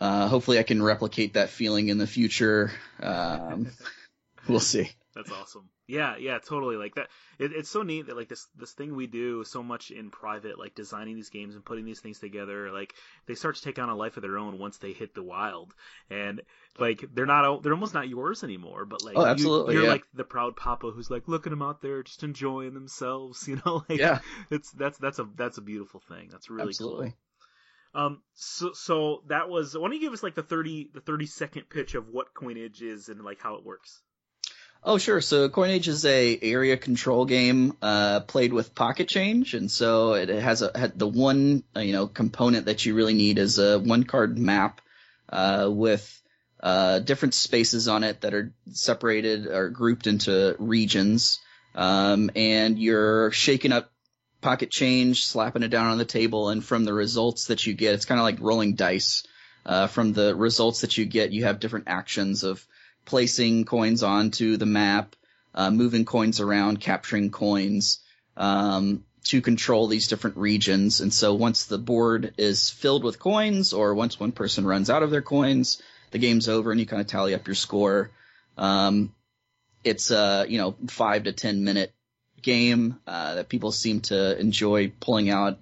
uh, 0.00 0.28
hopefully 0.28 0.58
I 0.58 0.62
can 0.62 0.82
replicate 0.82 1.34
that 1.34 1.50
feeling 1.50 1.88
in 1.88 1.98
the 1.98 2.06
future. 2.06 2.72
Um, 3.00 3.68
we'll 4.48 4.60
see. 4.60 4.90
That's 5.14 5.30
awesome. 5.30 5.68
Yeah, 5.86 6.16
yeah, 6.16 6.38
totally. 6.38 6.76
Like 6.76 6.94
that. 6.94 7.08
It, 7.38 7.52
it's 7.52 7.68
so 7.68 7.82
neat 7.82 8.06
that 8.06 8.16
like 8.16 8.28
this 8.28 8.46
this 8.56 8.72
thing 8.72 8.94
we 8.96 9.06
do 9.06 9.44
so 9.44 9.62
much 9.62 9.90
in 9.90 10.10
private, 10.10 10.58
like 10.58 10.74
designing 10.74 11.16
these 11.16 11.28
games 11.28 11.54
and 11.54 11.62
putting 11.64 11.84
these 11.84 12.00
things 12.00 12.18
together. 12.18 12.70
Like 12.72 12.94
they 13.26 13.34
start 13.34 13.56
to 13.56 13.62
take 13.62 13.78
on 13.78 13.90
a 13.90 13.94
life 13.96 14.16
of 14.16 14.22
their 14.22 14.38
own 14.38 14.58
once 14.58 14.78
they 14.78 14.92
hit 14.92 15.14
the 15.14 15.22
wild, 15.22 15.74
and 16.08 16.40
like 16.78 17.04
they're 17.12 17.26
not 17.26 17.62
they're 17.62 17.74
almost 17.74 17.92
not 17.92 18.08
yours 18.08 18.42
anymore. 18.42 18.86
But 18.86 19.04
like 19.04 19.16
Oh, 19.18 19.20
you- 19.20 19.26
absolutely, 19.26 19.74
you're 19.74 19.84
yeah. 19.84 19.90
like 19.90 20.04
the 20.14 20.24
proud 20.24 20.56
papa 20.56 20.90
who's 20.90 21.10
like 21.10 21.28
look 21.28 21.46
at 21.46 21.50
them 21.50 21.62
out 21.62 21.82
there 21.82 22.02
just 22.02 22.22
enjoying 22.22 22.72
themselves. 22.74 23.46
You 23.52 23.60
know, 23.66 23.84
like 23.88 23.98
Yeah, 23.98 24.20
it's 24.50 24.70
that's 24.72 24.96
that's 24.96 25.18
a 25.18 25.28
that's 25.36 25.58
a 25.58 25.62
beautiful 25.62 26.00
thing. 26.08 26.28
That's 26.32 26.48
really 26.48 26.68
absolutely. 26.70 27.08
cool. 27.08 27.16
Um, 28.06 28.22
so 28.32 28.72
so 28.72 29.22
that 29.28 29.50
was. 29.50 29.76
Why 29.76 29.88
don't 29.88 29.92
you 29.94 30.00
give 30.00 30.14
us 30.14 30.22
like 30.22 30.34
the 30.34 30.42
thirty 30.42 30.88
the 30.94 31.02
thirty 31.02 31.26
second 31.26 31.68
pitch 31.68 31.94
of 31.94 32.08
what 32.08 32.32
coinage 32.32 32.80
is 32.80 33.10
and 33.10 33.20
like 33.22 33.42
how 33.42 33.56
it 33.56 33.64
works? 33.64 34.00
Oh, 34.84 34.98
sure. 34.98 35.20
So 35.20 35.48
Coinage 35.48 35.86
is 35.86 36.04
a 36.04 36.38
area 36.42 36.76
control 36.76 37.24
game 37.24 37.76
uh, 37.80 38.20
played 38.20 38.52
with 38.52 38.74
pocket 38.74 39.06
change, 39.06 39.54
and 39.54 39.70
so 39.70 40.14
it 40.14 40.28
has 40.28 40.62
a 40.62 40.76
had 40.76 40.98
the 40.98 41.06
one 41.06 41.62
uh, 41.76 41.80
you 41.80 41.92
know 41.92 42.08
component 42.08 42.66
that 42.66 42.84
you 42.84 42.94
really 42.96 43.14
need 43.14 43.38
is 43.38 43.60
a 43.60 43.78
one 43.78 44.02
card 44.02 44.38
map 44.38 44.80
uh, 45.28 45.68
with 45.70 46.20
uh, 46.60 46.98
different 46.98 47.34
spaces 47.34 47.86
on 47.86 48.02
it 48.02 48.22
that 48.22 48.34
are 48.34 48.52
separated 48.72 49.46
or 49.46 49.68
grouped 49.68 50.08
into 50.08 50.56
regions. 50.58 51.38
Um, 51.76 52.30
and 52.34 52.76
you're 52.76 53.30
shaking 53.30 53.72
up 53.72 53.90
pocket 54.40 54.70
change, 54.72 55.24
slapping 55.24 55.62
it 55.62 55.68
down 55.68 55.86
on 55.86 55.98
the 55.98 56.04
table, 56.04 56.48
and 56.48 56.62
from 56.64 56.84
the 56.84 56.92
results 56.92 57.46
that 57.46 57.64
you 57.66 57.74
get, 57.74 57.94
it's 57.94 58.04
kind 58.04 58.18
of 58.20 58.24
like 58.24 58.40
rolling 58.40 58.74
dice. 58.74 59.24
Uh, 59.64 59.86
from 59.86 60.12
the 60.12 60.34
results 60.34 60.80
that 60.80 60.98
you 60.98 61.04
get, 61.04 61.30
you 61.30 61.44
have 61.44 61.60
different 61.60 61.86
actions 61.86 62.42
of 62.42 62.66
placing 63.04 63.64
coins 63.64 64.02
onto 64.02 64.56
the 64.56 64.66
map, 64.66 65.16
uh, 65.54 65.70
moving 65.70 66.04
coins 66.04 66.40
around, 66.40 66.80
capturing 66.80 67.30
coins, 67.30 68.00
um, 68.36 69.04
to 69.24 69.40
control 69.40 69.86
these 69.86 70.08
different 70.08 70.36
regions. 70.36 71.00
And 71.00 71.12
so 71.12 71.34
once 71.34 71.66
the 71.66 71.78
board 71.78 72.34
is 72.38 72.70
filled 72.70 73.04
with 73.04 73.18
coins, 73.18 73.72
or 73.72 73.94
once 73.94 74.18
one 74.18 74.32
person 74.32 74.66
runs 74.66 74.90
out 74.90 75.02
of 75.02 75.10
their 75.10 75.22
coins, 75.22 75.80
the 76.10 76.18
game's 76.18 76.48
over 76.48 76.70
and 76.70 76.80
you 76.80 76.86
kind 76.86 77.00
of 77.00 77.06
tally 77.06 77.34
up 77.34 77.46
your 77.46 77.54
score. 77.54 78.10
Um, 78.58 79.14
it's 79.84 80.10
a, 80.10 80.46
you 80.48 80.58
know, 80.58 80.74
five 80.88 81.24
to 81.24 81.32
ten 81.32 81.64
minute 81.64 81.92
game, 82.42 82.98
uh, 83.06 83.36
that 83.36 83.48
people 83.48 83.72
seem 83.72 84.00
to 84.00 84.38
enjoy 84.38 84.92
pulling 85.00 85.30
out 85.30 85.58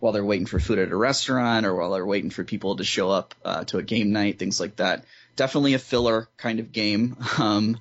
while 0.00 0.12
they're 0.12 0.24
waiting 0.24 0.46
for 0.46 0.58
food 0.58 0.78
at 0.78 0.90
a 0.90 0.96
restaurant 0.96 1.64
or 1.64 1.74
while 1.74 1.92
they're 1.92 2.04
waiting 2.04 2.30
for 2.30 2.44
people 2.44 2.76
to 2.76 2.84
show 2.84 3.10
up, 3.10 3.34
uh, 3.44 3.64
to 3.64 3.78
a 3.78 3.82
game 3.82 4.12
night, 4.12 4.38
things 4.38 4.60
like 4.60 4.76
that. 4.76 5.04
Definitely 5.36 5.74
a 5.74 5.78
filler 5.78 6.28
kind 6.36 6.60
of 6.60 6.72
game. 6.72 7.16
Um, 7.38 7.78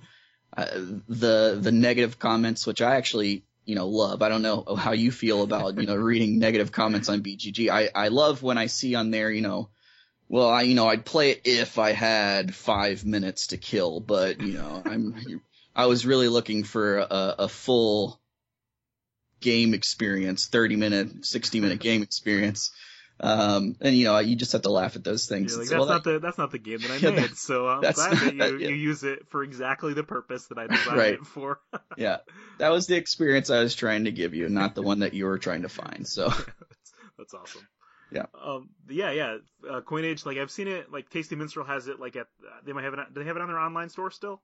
uh, 0.56 0.66
the, 1.08 1.58
the 1.60 1.72
negative 1.72 2.20
comments, 2.20 2.68
which 2.68 2.82
I 2.82 2.96
actually 2.96 3.44
you 3.66 3.76
know 3.76 3.88
love. 3.88 4.22
I 4.22 4.30
don't 4.30 4.42
know 4.42 4.76
how 4.78 4.92
you 4.92 5.12
feel 5.12 5.44
about 5.44 5.78
you 5.78 5.86
know 5.86 5.96
reading 6.12 6.40
negative 6.40 6.72
comments 6.72 7.10
on 7.10 7.22
BGG. 7.22 7.70
I 7.70 7.90
I 7.94 8.08
love 8.10 8.44
when 8.44 8.58
I 8.58 8.68
see 8.68 8.96
on 8.96 9.12
there 9.12 9.32
you 9.32 9.42
know. 9.42 9.70
Well, 10.30 10.50
I 10.50 10.64
you 10.64 10.76
know 10.76 10.88
I'd 10.88 11.06
play 11.06 11.32
it 11.32 11.42
if 11.46 11.80
I 11.80 11.92
had 11.92 12.56
five 12.56 13.06
minutes 13.06 13.48
to 13.48 13.58
kill, 13.58 14.00
but 14.00 14.42
you 14.42 14.54
know 14.54 14.82
I'm 14.86 15.42
I 15.76 15.88
was 15.88 16.06
really 16.06 16.28
looking 16.28 16.64
for 16.64 16.98
a, 16.98 17.36
a 17.40 17.48
full 17.48 18.20
game 19.40 19.74
experience, 19.74 20.48
thirty 20.48 20.76
minute, 20.76 21.26
sixty 21.26 21.60
minute 21.60 21.80
game 21.80 22.04
experience. 22.04 22.72
Um, 23.24 23.78
and 23.80 23.96
you 23.96 24.04
know, 24.04 24.20
you 24.20 24.36
just 24.36 24.52
have 24.52 24.64
to 24.64 24.70
laugh 24.70 24.98
at 24.98 25.04
those 25.06 25.28
things. 25.28 25.58
Like, 25.58 25.70
that's 25.70 25.80
well, 25.80 25.88
not 25.88 26.04
that, 26.04 26.12
the 26.12 26.20
that's 26.20 26.38
not 26.38 26.52
the 26.52 26.60
game 26.60 26.80
that 26.80 26.92
I 26.92 26.96
yeah, 26.98 27.10
made. 27.12 27.30
That, 27.30 27.38
so 27.38 27.70
I'm 27.70 27.80
glad 27.80 27.96
not, 27.96 28.20
that 28.20 28.34
you, 28.34 28.58
yeah. 28.58 28.68
you 28.68 28.76
use 28.76 29.06
it 29.06 29.30
for 29.30 29.44
exactly 29.44 29.94
the 29.94 30.04
purpose 30.04 30.48
that 30.48 30.58
I 30.58 30.68
designed 30.68 30.98
right. 30.98 31.14
it 31.14 31.26
for. 31.26 31.62
yeah, 31.98 32.18
that 32.58 32.70
was 32.70 32.88
the 32.88 32.98
experience 32.98 33.50
I 33.50 33.62
was 33.64 33.76
trying 33.76 34.06
to 34.06 34.12
give 34.12 34.34
you, 34.34 34.50
not 34.50 34.76
the 34.76 34.82
one 34.82 35.00
that 35.00 35.14
you 35.14 35.24
were 35.24 35.38
trying 35.38 35.62
to 35.62 35.70
find. 35.70 36.06
So 36.06 36.28
that's, 36.30 36.94
that's 37.18 37.34
awesome. 37.34 37.66
Yeah. 38.12 38.26
Um. 38.44 38.72
Yeah. 38.90 39.12
Yeah. 39.12 39.38
Uh, 39.72 39.80
Coinage. 39.80 40.26
Like 40.26 40.38
I've 40.38 40.52
seen 40.52 40.68
it. 40.68 40.92
Like 40.92 41.10
Tasty 41.10 41.38
Minstrel 41.38 41.66
has 41.66 41.88
it. 41.88 42.02
Like 42.02 42.18
at 42.18 42.28
they 42.66 42.74
might 42.74 42.84
have 42.84 42.94
it. 42.94 43.00
Do 43.14 43.22
they 43.22 43.28
have 43.28 43.38
it 43.38 43.42
on 43.42 43.48
their 43.48 43.58
online 43.58 43.88
store 43.88 44.12
still? 44.12 44.42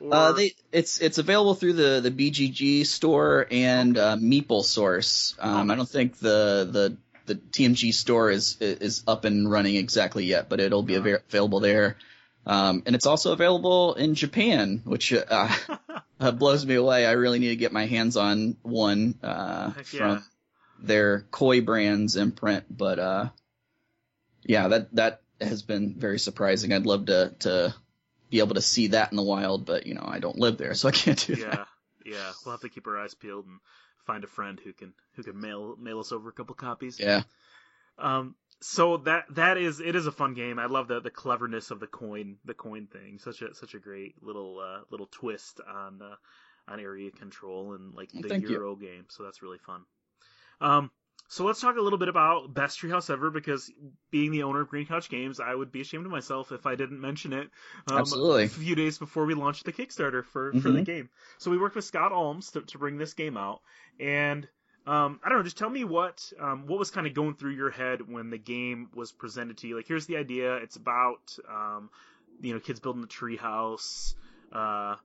Or... 0.00 0.14
Uh, 0.14 0.32
they 0.32 0.54
it's 0.72 1.02
it's 1.02 1.18
available 1.18 1.54
through 1.54 1.74
the 1.74 2.00
the 2.00 2.10
BGG 2.10 2.86
store 2.86 3.46
and 3.50 3.98
uh, 3.98 4.16
Meeple 4.16 4.64
Source. 4.64 5.34
Um, 5.38 5.70
I 5.70 5.74
don't 5.74 5.88
think 5.88 6.16
the 6.18 6.66
the 6.72 6.96
the 7.30 7.36
TMG 7.36 7.94
store 7.94 8.28
is 8.28 8.56
is 8.60 9.04
up 9.06 9.24
and 9.24 9.48
running 9.48 9.76
exactly 9.76 10.24
yet, 10.24 10.48
but 10.48 10.58
it'll 10.58 10.82
be 10.82 10.96
uh-huh. 10.96 11.18
available 11.28 11.60
there. 11.60 11.96
Um, 12.44 12.82
and 12.86 12.96
it's 12.96 13.06
also 13.06 13.32
available 13.32 13.94
in 13.94 14.16
Japan, 14.16 14.82
which 14.84 15.12
uh, 15.12 15.48
uh, 16.20 16.32
blows 16.32 16.66
me 16.66 16.74
away. 16.74 17.06
I 17.06 17.12
really 17.12 17.38
need 17.38 17.50
to 17.50 17.56
get 17.56 17.72
my 17.72 17.86
hands 17.86 18.16
on 18.16 18.56
one 18.62 19.14
uh, 19.22 19.70
from 19.70 20.24
their 20.80 21.20
Koi 21.30 21.60
Brands 21.60 22.16
imprint, 22.16 22.64
but 22.68 22.98
uh, 22.98 23.28
yeah, 24.42 24.66
that 24.68 24.94
that 24.96 25.22
has 25.40 25.62
been 25.62 25.94
very 25.94 26.18
surprising. 26.18 26.72
I'd 26.72 26.86
love 26.86 27.06
to 27.06 27.32
to 27.40 27.74
be 28.28 28.40
able 28.40 28.56
to 28.56 28.62
see 28.62 28.88
that 28.88 29.12
in 29.12 29.16
the 29.16 29.22
wild, 29.22 29.66
but 29.66 29.86
you 29.86 29.94
know, 29.94 30.04
I 30.04 30.18
don't 30.18 30.38
live 30.38 30.58
there, 30.58 30.74
so 30.74 30.88
I 30.88 30.92
can't 30.92 31.24
do 31.24 31.34
yeah. 31.34 31.50
that. 31.50 31.66
Yeah, 32.04 32.32
we'll 32.44 32.54
have 32.54 32.62
to 32.62 32.68
keep 32.68 32.88
our 32.88 32.98
eyes 32.98 33.14
peeled 33.14 33.46
and 33.46 33.60
find 34.06 34.24
a 34.24 34.28
friend 34.28 34.60
who 34.62 34.72
can 34.72 34.92
who 35.14 35.22
can 35.22 35.40
mail 35.40 35.76
mail 35.78 36.00
us 36.00 36.12
over 36.12 36.28
a 36.28 36.32
couple 36.32 36.54
copies. 36.54 36.98
Yeah. 36.98 37.22
Um. 37.98 38.34
So 38.62 38.98
that 38.98 39.24
that 39.30 39.56
is 39.56 39.80
it 39.80 39.96
is 39.96 40.06
a 40.06 40.12
fun 40.12 40.34
game. 40.34 40.58
I 40.58 40.66
love 40.66 40.88
the 40.88 41.00
the 41.00 41.10
cleverness 41.10 41.70
of 41.70 41.80
the 41.80 41.86
coin 41.86 42.36
the 42.44 42.54
coin 42.54 42.86
thing. 42.86 43.18
Such 43.18 43.42
a 43.42 43.54
such 43.54 43.74
a 43.74 43.78
great 43.78 44.22
little 44.22 44.58
uh, 44.60 44.80
little 44.90 45.08
twist 45.10 45.60
on 45.66 46.00
uh, 46.02 46.16
on 46.68 46.80
area 46.80 47.10
control 47.10 47.74
and 47.74 47.94
like 47.94 48.10
the 48.12 48.28
Thank 48.28 48.48
Euro 48.48 48.76
you. 48.78 48.86
game. 48.86 49.06
So 49.08 49.22
that's 49.22 49.42
really 49.42 49.58
fun. 49.58 49.82
Um. 50.60 50.90
So 51.30 51.44
let's 51.44 51.60
talk 51.60 51.76
a 51.76 51.80
little 51.80 51.98
bit 51.98 52.08
about 52.08 52.52
best 52.52 52.80
treehouse 52.80 53.08
ever 53.08 53.30
because 53.30 53.70
being 54.10 54.32
the 54.32 54.42
owner 54.42 54.62
of 54.62 54.68
Green 54.68 54.84
Couch 54.84 55.08
Games, 55.08 55.38
I 55.38 55.54
would 55.54 55.70
be 55.70 55.80
ashamed 55.80 56.04
of 56.04 56.10
myself 56.10 56.50
if 56.50 56.66
I 56.66 56.74
didn't 56.74 57.00
mention 57.00 57.32
it. 57.32 57.48
Um, 57.88 57.98
Absolutely. 57.98 58.44
A 58.44 58.48
few 58.48 58.74
days 58.74 58.98
before 58.98 59.26
we 59.26 59.34
launched 59.34 59.64
the 59.64 59.72
Kickstarter 59.72 60.24
for, 60.24 60.50
mm-hmm. 60.50 60.58
for 60.58 60.70
the 60.70 60.78
mm-hmm. 60.78 60.84
game, 60.84 61.08
so 61.38 61.52
we 61.52 61.56
worked 61.56 61.76
with 61.76 61.84
Scott 61.84 62.10
Almes 62.10 62.50
to, 62.54 62.62
to 62.62 62.78
bring 62.78 62.98
this 62.98 63.14
game 63.14 63.36
out, 63.36 63.60
and 64.00 64.48
um, 64.86 65.20
I 65.22 65.28
don't 65.28 65.38
know, 65.38 65.44
just 65.44 65.58
tell 65.58 65.70
me 65.70 65.84
what 65.84 66.32
um, 66.40 66.66
what 66.66 66.78
was 66.78 66.90
kind 66.90 67.06
of 67.06 67.14
going 67.14 67.34
through 67.34 67.52
your 67.52 67.70
head 67.70 68.00
when 68.10 68.30
the 68.30 68.38
game 68.38 68.88
was 68.94 69.12
presented 69.12 69.58
to 69.58 69.68
you. 69.68 69.76
Like, 69.76 69.86
here's 69.86 70.06
the 70.06 70.16
idea. 70.16 70.56
It's 70.56 70.76
about 70.76 71.38
um, 71.48 71.90
you 72.40 72.54
know 72.54 72.60
kids 72.60 72.80
building 72.80 73.02
a 73.02 73.06
treehouse. 73.06 74.14
Uh, 74.52 74.96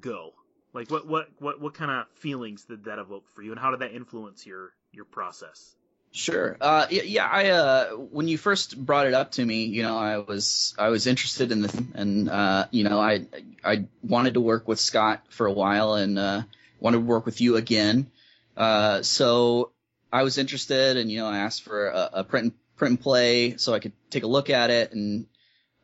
go. 0.00 0.32
Like, 0.72 0.90
what 0.90 1.06
what 1.06 1.28
what 1.38 1.60
what 1.60 1.74
kind 1.74 1.90
of 1.90 2.06
feelings 2.14 2.64
did 2.64 2.84
that 2.84 2.98
evoke 2.98 3.24
for 3.34 3.42
you, 3.42 3.50
and 3.50 3.60
how 3.60 3.70
did 3.70 3.80
that 3.80 3.94
influence 3.94 4.46
your 4.46 4.72
your 4.92 5.04
process? 5.04 5.74
Sure. 6.14 6.58
Uh, 6.60 6.86
yeah, 6.90 7.26
I 7.26 7.48
uh, 7.48 7.90
when 7.92 8.28
you 8.28 8.36
first 8.36 8.76
brought 8.76 9.06
it 9.06 9.14
up 9.14 9.32
to 9.32 9.44
me, 9.44 9.64
you 9.64 9.82
know, 9.82 9.96
I 9.96 10.18
was 10.18 10.74
I 10.78 10.90
was 10.90 11.06
interested 11.06 11.52
in 11.52 11.62
the 11.62 11.84
and 11.94 12.28
uh, 12.28 12.66
you 12.70 12.84
know, 12.84 13.00
I 13.00 13.26
I 13.64 13.86
wanted 14.02 14.34
to 14.34 14.40
work 14.40 14.68
with 14.68 14.78
Scott 14.78 15.24
for 15.30 15.46
a 15.46 15.52
while 15.52 15.94
and 15.94 16.18
uh, 16.18 16.42
wanted 16.80 16.98
to 16.98 17.04
work 17.04 17.24
with 17.24 17.40
you 17.40 17.56
again. 17.56 18.10
Uh, 18.56 19.02
so 19.02 19.72
I 20.12 20.22
was 20.22 20.38
interested, 20.38 20.96
and 20.96 21.10
you 21.10 21.18
know, 21.18 21.26
I 21.26 21.38
asked 21.38 21.62
for 21.62 21.88
a, 21.88 22.10
a 22.14 22.24
print 22.24 22.44
and, 22.44 22.76
print 22.76 22.90
and 22.92 23.00
play 23.00 23.56
so 23.56 23.74
I 23.74 23.78
could 23.78 23.92
take 24.10 24.24
a 24.24 24.28
look 24.28 24.50
at 24.50 24.70
it, 24.70 24.92
and 24.92 25.26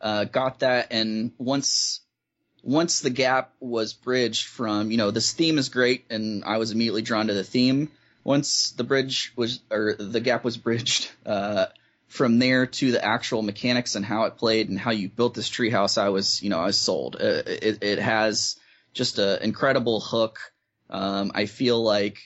uh, 0.00 0.24
got 0.24 0.60
that. 0.60 0.88
And 0.90 1.32
once 1.38 2.00
once 2.62 3.00
the 3.00 3.10
gap 3.10 3.52
was 3.60 3.92
bridged 3.94 4.46
from, 4.46 4.90
you 4.90 4.96
know, 4.96 5.10
this 5.10 5.32
theme 5.32 5.58
is 5.58 5.68
great, 5.68 6.06
and 6.10 6.44
I 6.44 6.58
was 6.58 6.72
immediately 6.72 7.02
drawn 7.02 7.28
to 7.28 7.34
the 7.34 7.44
theme 7.44 7.90
once 8.28 8.72
the 8.72 8.84
bridge 8.84 9.32
was 9.36 9.60
or 9.70 9.94
the 9.94 10.20
gap 10.20 10.44
was 10.44 10.58
bridged 10.58 11.10
uh, 11.26 11.64
from 12.08 12.38
there 12.38 12.66
to 12.66 12.92
the 12.92 13.02
actual 13.02 13.42
mechanics 13.42 13.94
and 13.94 14.04
how 14.04 14.24
it 14.24 14.36
played 14.36 14.68
and 14.68 14.78
how 14.78 14.90
you 14.90 15.08
built 15.08 15.32
this 15.34 15.48
treehouse, 15.48 15.96
I 15.96 16.10
was 16.10 16.42
you 16.42 16.50
know 16.50 16.60
I 16.60 16.66
was 16.66 16.78
sold. 16.78 17.16
Uh, 17.16 17.42
it, 17.46 17.82
it 17.82 17.98
has 17.98 18.56
just 18.92 19.18
an 19.18 19.42
incredible 19.42 20.00
hook. 20.00 20.40
Um, 20.90 21.32
I 21.34 21.46
feel 21.46 21.82
like 21.82 22.18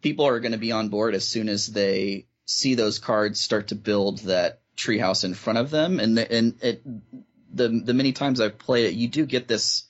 people 0.00 0.26
are 0.26 0.40
going 0.40 0.52
to 0.52 0.58
be 0.58 0.72
on 0.72 0.88
board 0.88 1.14
as 1.14 1.26
soon 1.26 1.48
as 1.48 1.66
they 1.66 2.26
see 2.44 2.74
those 2.74 2.98
cards 2.98 3.40
start 3.40 3.68
to 3.68 3.74
build 3.74 4.18
that 4.20 4.60
treehouse 4.76 5.24
in 5.24 5.34
front 5.34 5.58
of 5.58 5.70
them, 5.70 6.00
and 6.00 6.16
the, 6.18 6.32
and 6.32 6.54
it 6.62 6.82
the 7.52 7.68
the 7.68 7.94
many 7.94 8.12
times 8.12 8.40
I've 8.40 8.58
played 8.58 8.86
it, 8.86 8.94
you 8.94 9.08
do 9.08 9.26
get 9.26 9.48
this 9.48 9.84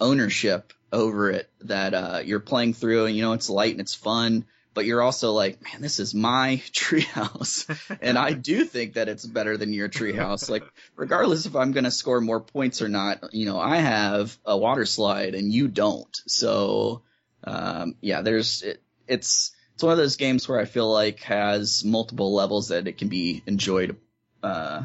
ownership 0.00 0.72
over 0.92 1.30
it 1.30 1.48
that 1.60 1.94
uh, 1.94 2.22
you're 2.24 2.40
playing 2.40 2.74
through 2.74 3.06
and 3.06 3.16
you 3.16 3.22
know 3.22 3.32
it's 3.32 3.50
light 3.50 3.72
and 3.72 3.80
it's 3.80 3.94
fun, 3.94 4.44
but 4.74 4.86
you're 4.86 5.02
also 5.02 5.32
like, 5.32 5.62
man, 5.62 5.82
this 5.82 6.00
is 6.00 6.14
my 6.14 6.62
treehouse, 6.72 7.68
and 8.00 8.18
I 8.18 8.32
do 8.32 8.64
think 8.64 8.94
that 8.94 9.08
it's 9.08 9.26
better 9.26 9.56
than 9.56 9.72
your 9.72 9.88
treehouse. 9.88 10.48
like, 10.48 10.64
regardless 10.96 11.46
if 11.46 11.54
I'm 11.54 11.72
going 11.72 11.84
to 11.84 11.90
score 11.90 12.20
more 12.20 12.40
points 12.40 12.82
or 12.82 12.88
not, 12.88 13.32
you 13.32 13.46
know, 13.46 13.58
I 13.58 13.76
have 13.76 14.36
a 14.44 14.56
water 14.56 14.86
slide 14.86 15.34
and 15.34 15.52
you 15.52 15.68
don't. 15.68 16.16
So, 16.26 17.02
um, 17.44 17.94
yeah, 18.00 18.22
there's 18.22 18.62
it, 18.62 18.82
it's 19.10 19.52
it's 19.74 19.82
one 19.82 19.92
of 19.92 19.98
those 19.98 20.16
games 20.16 20.48
where 20.48 20.60
I 20.60 20.64
feel 20.64 20.90
like 20.90 21.20
has 21.20 21.84
multiple 21.84 22.34
levels 22.34 22.68
that 22.68 22.86
it 22.86 22.98
can 22.98 23.08
be 23.08 23.42
enjoyed 23.46 23.96
uh, 24.42 24.84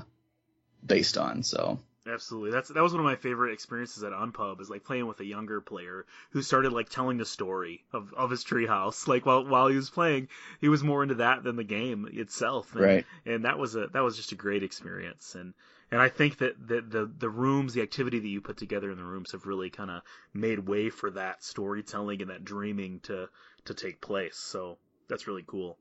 based 0.85 1.17
on. 1.17 1.43
So 1.43 1.79
Absolutely. 2.07 2.51
That's 2.51 2.69
that 2.69 2.83
was 2.83 2.93
one 2.93 2.99
of 2.99 3.05
my 3.05 3.15
favorite 3.15 3.53
experiences 3.53 4.03
at 4.03 4.11
Unpub 4.11 4.61
is 4.61 4.69
like 4.69 4.83
playing 4.83 5.07
with 5.07 5.19
a 5.21 5.25
younger 5.25 5.59
player 5.59 6.05
who 6.31 6.43
started 6.43 6.71
like 6.71 6.89
telling 6.89 7.17
the 7.17 7.25
story 7.25 7.83
of, 7.91 8.13
of 8.13 8.29
his 8.29 8.43
treehouse. 8.43 9.07
Like 9.15 9.25
while 9.25 9.45
while 9.45 9.67
he 9.67 9.75
was 9.75 9.89
playing, 9.89 10.27
he 10.61 10.69
was 10.69 10.83
more 10.83 11.01
into 11.01 11.15
that 11.15 11.43
than 11.43 11.55
the 11.55 11.63
game 11.63 12.07
itself. 12.11 12.73
And, 12.75 12.83
right. 12.83 13.05
And 13.25 13.45
that 13.45 13.57
was 13.57 13.75
a 13.75 13.87
that 13.87 14.03
was 14.03 14.17
just 14.17 14.33
a 14.33 14.35
great 14.35 14.61
experience. 14.61 15.33
And 15.33 15.53
and 15.91 15.99
I 15.99 16.09
think 16.09 16.39
that, 16.39 16.67
that 16.67 16.91
the 16.91 17.05
the 17.05 17.29
rooms, 17.29 17.73
the 17.73 17.81
activity 17.81 18.19
that 18.19 18.27
you 18.27 18.41
put 18.41 18.57
together 18.57 18.91
in 18.91 18.97
the 18.97 19.03
rooms 19.03 19.31
have 19.31 19.47
really 19.47 19.71
kind 19.71 19.89
of 19.89 20.03
made 20.33 20.59
way 20.59 20.89
for 20.89 21.09
that 21.11 21.43
storytelling 21.43 22.21
and 22.21 22.29
that 22.29 22.45
dreaming 22.45 22.99
to 23.01 23.29
to 23.65 23.73
take 23.73 24.01
place. 24.01 24.37
So 24.37 24.77
that's 25.07 25.27
really 25.27 25.43
cool. 25.45 25.77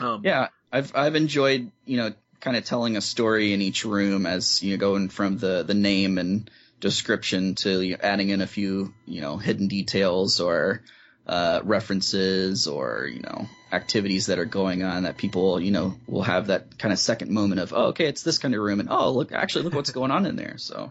Um, 0.00 0.22
yeah, 0.24 0.48
I've 0.72 0.92
I've 0.94 1.16
enjoyed 1.16 1.70
you 1.84 1.96
know 1.96 2.12
kind 2.40 2.56
of 2.56 2.64
telling 2.64 2.96
a 2.96 3.00
story 3.00 3.52
in 3.52 3.62
each 3.62 3.84
room 3.84 4.26
as 4.26 4.62
you 4.62 4.72
know 4.72 4.80
going 4.80 5.08
from 5.08 5.38
the 5.38 5.62
the 5.62 5.74
name 5.74 6.18
and 6.18 6.50
description 6.80 7.54
to 7.56 7.80
you 7.80 7.92
know, 7.92 8.00
adding 8.02 8.28
in 8.28 8.40
a 8.40 8.46
few 8.46 8.94
you 9.06 9.20
know 9.20 9.36
hidden 9.36 9.68
details 9.68 10.40
or 10.40 10.82
uh, 11.26 11.60
references 11.64 12.66
or 12.66 13.08
you 13.12 13.20
know 13.20 13.46
activities 13.70 14.26
that 14.26 14.38
are 14.38 14.46
going 14.46 14.82
on 14.82 15.02
that 15.02 15.16
people 15.16 15.60
you 15.60 15.70
know 15.70 15.94
will 16.06 16.22
have 16.22 16.46
that 16.46 16.78
kind 16.78 16.92
of 16.92 16.98
second 16.98 17.30
moment 17.30 17.60
of 17.60 17.72
oh 17.74 17.88
okay 17.88 18.06
it's 18.06 18.22
this 18.22 18.38
kind 18.38 18.54
of 18.54 18.60
room 18.60 18.80
and 18.80 18.88
oh 18.90 19.12
look 19.12 19.32
actually 19.32 19.64
look 19.64 19.74
what's 19.74 19.90
going 19.90 20.10
on 20.10 20.24
in 20.24 20.36
there 20.36 20.56
so 20.56 20.90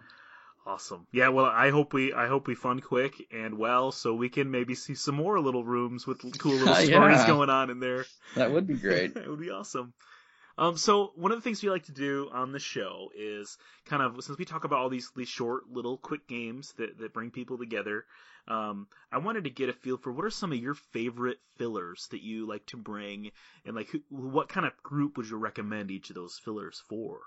awesome 0.67 1.07
yeah 1.13 1.29
well 1.29 1.45
i 1.45 1.69
hope 1.69 1.93
we 1.93 2.13
i 2.13 2.27
hope 2.27 2.45
we 2.45 2.53
fund 2.53 2.83
quick 2.83 3.13
and 3.31 3.57
well 3.57 3.91
so 3.91 4.13
we 4.13 4.27
can 4.27 4.51
maybe 4.51 4.75
see 4.75 4.95
some 4.95 5.15
more 5.15 5.39
little 5.39 5.63
rooms 5.63 6.05
with 6.05 6.19
cool 6.39 6.53
little 6.53 6.75
stories 6.75 7.19
yeah. 7.19 7.27
going 7.27 7.49
on 7.49 7.69
in 7.69 7.79
there 7.79 8.05
that 8.35 8.51
would 8.51 8.67
be 8.67 8.73
great 8.87 9.15
it 9.15 9.29
would 9.29 9.39
be 9.39 9.49
awesome 9.49 9.93
um, 10.59 10.75
so 10.75 11.11
one 11.15 11.31
of 11.31 11.37
the 11.37 11.43
things 11.43 11.61
we 11.61 11.69
like 11.69 11.85
to 11.85 11.91
do 11.91 12.29
on 12.33 12.51
the 12.51 12.59
show 12.59 13.09
is 13.15 13.57
kind 13.85 14.01
of 14.01 14.23
since 14.23 14.39
we 14.39 14.45
talk 14.45 14.63
about 14.63 14.79
all 14.79 14.89
these 14.89 15.11
these 15.15 15.29
short 15.29 15.69
little 15.69 15.97
quick 15.97 16.27
games 16.27 16.73
that 16.77 16.97
that 16.97 17.13
bring 17.13 17.29
people 17.29 17.59
together, 17.59 18.05
um, 18.47 18.87
I 19.11 19.19
wanted 19.19 19.43
to 19.43 19.51
get 19.51 19.69
a 19.69 19.73
feel 19.73 19.97
for 19.97 20.11
what 20.11 20.25
are 20.25 20.31
some 20.31 20.51
of 20.51 20.57
your 20.57 20.73
favorite 20.73 21.37
fillers 21.57 22.07
that 22.09 22.23
you 22.23 22.47
like 22.47 22.65
to 22.67 22.77
bring, 22.77 23.31
and 23.65 23.75
like 23.75 23.89
who, 23.89 23.99
what 24.09 24.49
kind 24.49 24.65
of 24.65 24.75
group 24.81 25.17
would 25.17 25.29
you 25.29 25.37
recommend 25.37 25.91
each 25.91 26.09
of 26.09 26.15
those 26.15 26.39
fillers 26.43 26.81
for? 26.89 27.19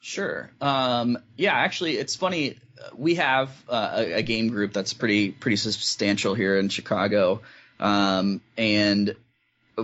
Sure. 0.00 0.50
Um, 0.60 1.18
yeah, 1.36 1.54
actually, 1.54 1.96
it's 1.96 2.16
funny. 2.16 2.58
We 2.96 3.16
have 3.16 3.50
uh, 3.68 3.94
a, 3.96 4.12
a, 4.14 4.22
game 4.22 4.48
group 4.48 4.72
that's 4.72 4.92
pretty 4.92 5.32
pretty 5.32 5.56
substantial 5.56 6.34
here 6.34 6.56
in 6.56 6.68
Chicago, 6.68 7.42
um, 7.80 8.40
and 8.56 9.16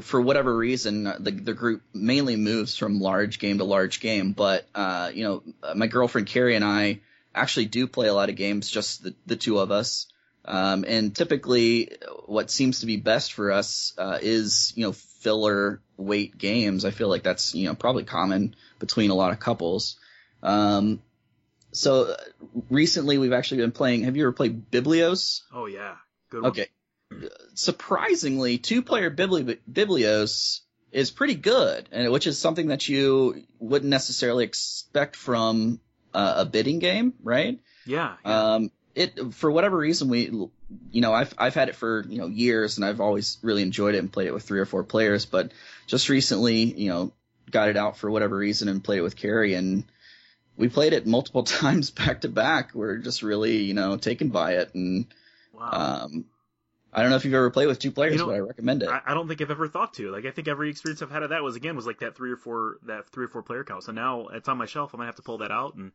for 0.01 0.21
whatever 0.21 0.57
reason, 0.57 1.05
the 1.05 1.31
the 1.31 1.55
group 1.55 1.83
mainly 1.93 2.37
moves 2.37 2.77
from 2.77 3.01
large 3.01 3.41
game 3.41 3.59
to 3.59 3.65
large 3.65 4.01
game. 4.01 4.33
But 4.33 4.67
uh, 4.75 5.11
you 5.13 5.25
know, 5.25 5.43
my 5.75 5.89
girlfriend 5.89 6.29
Carrie 6.29 6.55
and 6.55 6.65
I 6.65 7.01
actually 7.35 7.67
do 7.67 7.87
play 7.87 8.07
a 8.07 8.15
lot 8.15 8.29
of 8.29 8.37
games, 8.37 8.71
just 8.71 9.03
the 9.03 9.15
the 9.27 9.37
two 9.37 9.59
of 9.59 9.71
us. 9.71 10.07
Um, 10.47 10.85
and 10.87 11.15
typically, 11.15 11.93
what 12.27 12.51
seems 12.51 12.81
to 12.81 12.87
be 12.87 12.99
best 12.99 13.33
for 13.33 13.51
us 13.51 13.95
uh, 13.99 14.19
is 14.21 14.73
you 14.77 14.85
know 14.85 14.93
filler 14.93 15.81
weight 15.97 16.37
games. 16.37 16.85
I 16.85 16.91
feel 16.91 17.09
like 17.09 17.23
that's 17.23 17.55
you 17.55 17.67
know 17.67 17.75
probably 17.75 18.05
common 18.05 18.55
between 18.79 19.11
a 19.11 19.15
lot 19.15 19.33
of 19.33 19.41
couples. 19.41 19.97
Um, 20.45 21.03
so 21.73 22.13
uh, 22.13 22.17
recently, 22.71 23.19
we've 23.19 23.33
actually 23.33 23.63
been 23.63 23.73
playing. 23.73 24.05
Have 24.05 24.17
you 24.17 24.25
ever 24.25 24.33
played 24.33 24.71
Biblios? 24.71 25.43
Oh 25.53 25.67
yeah, 25.67 25.97
good. 26.31 26.43
One. 26.43 26.51
Okay, 26.53 26.69
surprisingly, 27.55 28.59
two 28.59 28.83
player 28.83 29.11
Bibli- 29.11 29.59
Biblios 29.71 30.61
is 30.93 31.11
pretty 31.11 31.35
good, 31.35 31.89
and 31.91 32.13
which 32.13 32.27
is 32.27 32.39
something 32.39 32.69
that 32.69 32.89
you 32.89 33.45
wouldn't 33.59 33.91
necessarily 33.91 34.45
expect 34.45 35.17
from 35.17 35.81
uh, 36.13 36.35
a 36.39 36.45
bidding 36.45 36.79
game, 36.79 37.15
right? 37.23 37.61
Yeah, 37.87 38.15
yeah. 38.25 38.55
Um, 38.55 38.71
it 38.95 39.33
for 39.33 39.51
whatever 39.51 39.77
reason 39.77 40.09
we, 40.09 40.31
you 40.93 41.01
know, 41.01 41.13
I've 41.13 41.35
I've 41.37 41.55
had 41.55 41.69
it 41.69 41.75
for 41.75 42.05
you 42.09 42.19
know 42.19 42.29
years, 42.29 42.77
and 42.77 42.85
I've 42.85 43.01
always 43.01 43.39
really 43.43 43.63
enjoyed 43.63 43.95
it 43.95 43.99
and 43.99 44.13
played 44.13 44.29
it 44.29 44.35
with 44.35 44.45
three 44.45 44.61
or 44.61 44.67
four 44.67 44.85
players, 44.85 45.27
but 45.27 45.51
just 45.87 46.09
recently, 46.09 46.63
you 46.63 46.91
know, 46.91 47.13
got 47.51 47.69
it 47.69 47.77
out 47.77 47.97
for 47.97 48.11
whatever 48.11 48.37
reason 48.37 48.69
and 48.69 48.85
played 48.85 48.99
it 48.99 49.03
with 49.03 49.17
Carrie, 49.17 49.55
and 49.55 49.85
we 50.57 50.69
played 50.69 50.93
it 50.93 51.07
multiple 51.07 51.43
times 51.45 51.91
back 51.91 52.23
to 52.23 52.29
back. 52.29 52.75
We're 52.75 52.99
just 52.99 53.23
really, 53.23 53.59
you 53.59 53.75
know, 53.75 53.97
taken 53.97 54.29
by 54.29 54.55
it, 54.55 54.75
and 54.75 55.07
wow. 55.53 55.71
um, 56.05 56.25
I 56.93 57.03
don't 57.03 57.11
know 57.11 57.17
if 57.17 57.25
you've 57.25 57.35
ever 57.35 57.51
played 57.51 57.67
with 57.67 57.81
two 57.81 57.91
players, 57.91 58.15
you 58.15 58.19
know, 58.19 58.27
but 58.27 58.37
I 58.37 58.39
recommend 58.39 58.83
it. 58.85 58.89
I, 58.89 59.01
I, 59.05 59.15
don't 59.15 59.27
think 59.27 59.43
I've 59.43 59.51
ever 59.51 59.67
thought 59.67 59.95
to. 59.95 60.13
Like, 60.13 60.27
I 60.27 60.31
think 60.31 60.47
every 60.47 60.71
experience 60.71 61.03
I've 61.03 61.11
had 61.11 61.25
of 61.25 61.31
that 61.31 61.43
was 61.43 61.57
again 61.57 61.75
was 61.75 61.87
like 61.87 61.99
that 62.01 62.17
three 62.17 62.31
or 62.31 62.37
four 62.37 62.77
that 62.87 63.09
three 63.11 63.25
or 63.25 63.29
four 63.29 63.43
player 63.43 63.65
count. 63.65 63.83
So 63.83 63.93
now 63.93 64.29
it's 64.29 64.49
on 64.49 64.59
my 64.59 64.67
shelf. 64.67 64.95
I 64.95 64.99
might 64.99 65.07
have 65.07 65.17
to 65.17 65.23
pull 65.23 65.39
that 65.39 65.51
out 65.51 65.75
and 65.75 65.93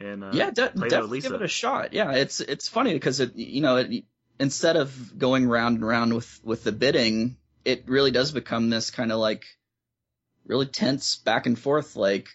and 0.00 0.24
uh, 0.24 0.30
yeah, 0.32 0.50
de- 0.50 0.70
definitely 0.70 1.20
give 1.20 1.32
it 1.32 1.42
a 1.42 1.48
shot. 1.48 1.92
Yeah, 1.92 2.12
it's 2.12 2.40
it's 2.40 2.68
funny 2.68 2.94
because 2.94 3.20
it 3.20 3.36
you 3.36 3.60
know 3.60 3.76
it, 3.76 4.04
instead 4.40 4.76
of 4.76 5.18
going 5.18 5.46
round 5.46 5.76
and 5.76 5.86
round 5.86 6.14
with 6.14 6.40
with 6.42 6.64
the 6.64 6.72
bidding, 6.72 7.36
it 7.64 7.84
really 7.86 8.10
does 8.10 8.32
become 8.32 8.70
this 8.70 8.90
kind 8.90 9.12
of 9.12 9.18
like 9.18 9.44
really 10.46 10.66
tense 10.66 11.16
back 11.16 11.46
and 11.46 11.58
forth 11.58 11.94
like 11.94 12.28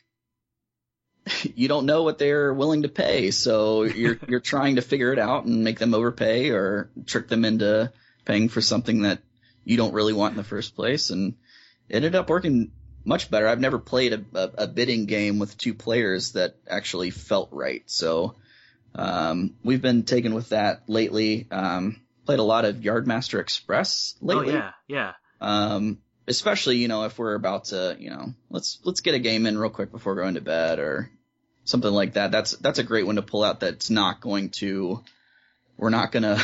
you 1.55 1.67
don't 1.67 1.85
know 1.85 2.03
what 2.03 2.17
they're 2.17 2.53
willing 2.53 2.83
to 2.83 2.89
pay 2.89 3.31
so 3.31 3.83
you're 3.83 4.19
you're 4.27 4.39
trying 4.39 4.75
to 4.75 4.81
figure 4.81 5.11
it 5.11 5.19
out 5.19 5.45
and 5.45 5.63
make 5.63 5.79
them 5.79 5.93
overpay 5.93 6.49
or 6.51 6.89
trick 7.05 7.27
them 7.27 7.45
into 7.45 7.91
paying 8.25 8.49
for 8.49 8.61
something 8.61 9.03
that 9.03 9.19
you 9.63 9.77
don't 9.77 9.93
really 9.93 10.13
want 10.13 10.33
in 10.33 10.37
the 10.37 10.43
first 10.43 10.75
place. 10.75 11.09
And 11.09 11.35
it 11.89 11.97
ended 11.97 12.15
up 12.15 12.29
working 12.29 12.71
much 13.03 13.29
better. 13.29 13.47
I've 13.47 13.59
never 13.59 13.79
played 13.79 14.13
a, 14.13 14.23
a, 14.33 14.51
a 14.59 14.67
bidding 14.67 15.05
game 15.05 15.39
with 15.39 15.57
two 15.57 15.73
players 15.73 16.33
that 16.33 16.55
actually 16.67 17.11
felt 17.11 17.49
right. 17.51 17.83
So, 17.85 18.35
um, 18.93 19.55
we've 19.63 19.81
been 19.81 20.03
taken 20.03 20.33
with 20.33 20.49
that 20.49 20.83
lately. 20.87 21.47
Um, 21.51 22.01
played 22.25 22.39
a 22.39 22.43
lot 22.43 22.65
of 22.65 22.77
Yardmaster 22.77 23.39
Express 23.39 24.15
lately. 24.21 24.53
Oh 24.53 24.55
yeah, 24.55 24.71
yeah. 24.87 25.11
Um, 25.41 25.99
especially, 26.27 26.77
you 26.77 26.87
know, 26.87 27.03
if 27.03 27.19
we're 27.19 27.35
about 27.35 27.65
to, 27.65 27.97
you 27.99 28.09
know, 28.09 28.33
let's, 28.49 28.79
let's 28.83 29.01
get 29.01 29.13
a 29.13 29.19
game 29.19 29.45
in 29.45 29.57
real 29.57 29.69
quick 29.69 29.91
before 29.91 30.15
going 30.15 30.35
to 30.35 30.41
bed 30.41 30.79
or 30.79 31.11
something 31.65 31.91
like 31.91 32.13
that. 32.13 32.31
That's, 32.31 32.51
that's 32.57 32.79
a 32.79 32.83
great 32.83 33.05
one 33.05 33.17
to 33.17 33.21
pull 33.21 33.43
out 33.43 33.59
that's 33.59 33.89
not 33.89 34.21
going 34.21 34.49
to, 34.51 35.03
we're 35.77 35.89
not 35.89 36.11
gonna 36.11 36.41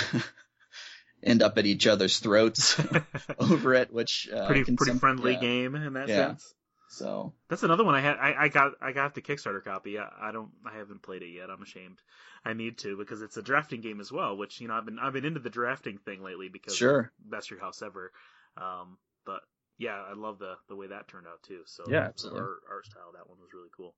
end 1.24 1.42
up 1.42 1.58
at 1.58 1.66
each 1.66 1.88
other's 1.88 2.20
throats 2.20 2.80
over 3.40 3.74
it, 3.74 3.94
which 3.94 4.30
uh, 4.34 4.48
pretty 4.48 4.76
pretty 4.76 4.98
friendly 4.98 5.34
yeah. 5.34 5.40
game 5.40 5.76
in 5.76 5.94
that 5.94 6.08
yeah. 6.08 6.28
sense. 6.28 6.54
So 6.90 7.34
that's 7.48 7.64
another 7.64 7.86
one 7.86 7.96
I 7.96 8.02
had. 8.02 8.18
I, 8.18 8.36
I 8.38 8.48
got 8.50 8.74
I 8.82 8.92
got 8.92 9.16
the 9.16 9.22
Kickstarter 9.22 9.64
copy. 9.64 9.98
I, 9.98 10.10
I, 10.22 10.32
don't 10.34 10.50
I 10.66 10.78
haven't 10.78 11.02
played 11.02 11.22
it 11.22 11.30
yet. 11.30 11.50
I'm 11.50 11.62
ashamed. 11.62 12.00
I 12.44 12.52
need 12.52 12.80
to 12.80 12.98
because 12.98 13.22
it's 13.22 13.38
a 13.38 13.42
drafting 13.42 13.80
game 13.80 14.02
as 14.02 14.12
well. 14.12 14.36
Which 14.36 14.60
you 14.60 14.68
know 14.68 14.74
I've 14.74 14.86
been 14.86 15.00
I've 15.00 15.14
been 15.14 15.24
into 15.24 15.40
the 15.40 15.50
drafting 15.50 16.00
thing 16.00 16.22
lately 16.22 16.50
because 16.50 16.76
sure 16.76 17.12
best 17.18 17.50
Treehouse 17.50 17.82
ever. 17.82 18.12
Um, 18.58 18.98
but 19.26 19.40
yeah, 19.78 19.96
I 19.96 20.16
love 20.16 20.40
the 20.40 20.56
the 20.68 20.76
way 20.76 20.88
that 20.88 21.08
turned 21.08 21.28
out 21.28 21.42
too. 21.44 21.62
So 21.66 21.86
yeah, 21.88 22.08
absolutely. 22.08 22.42
Art, 22.42 22.60
art 22.70 22.86
style 22.86 23.14
that 23.14 23.30
one 23.30 23.38
was 23.40 23.54
really 23.54 23.70
cool. 23.78 23.96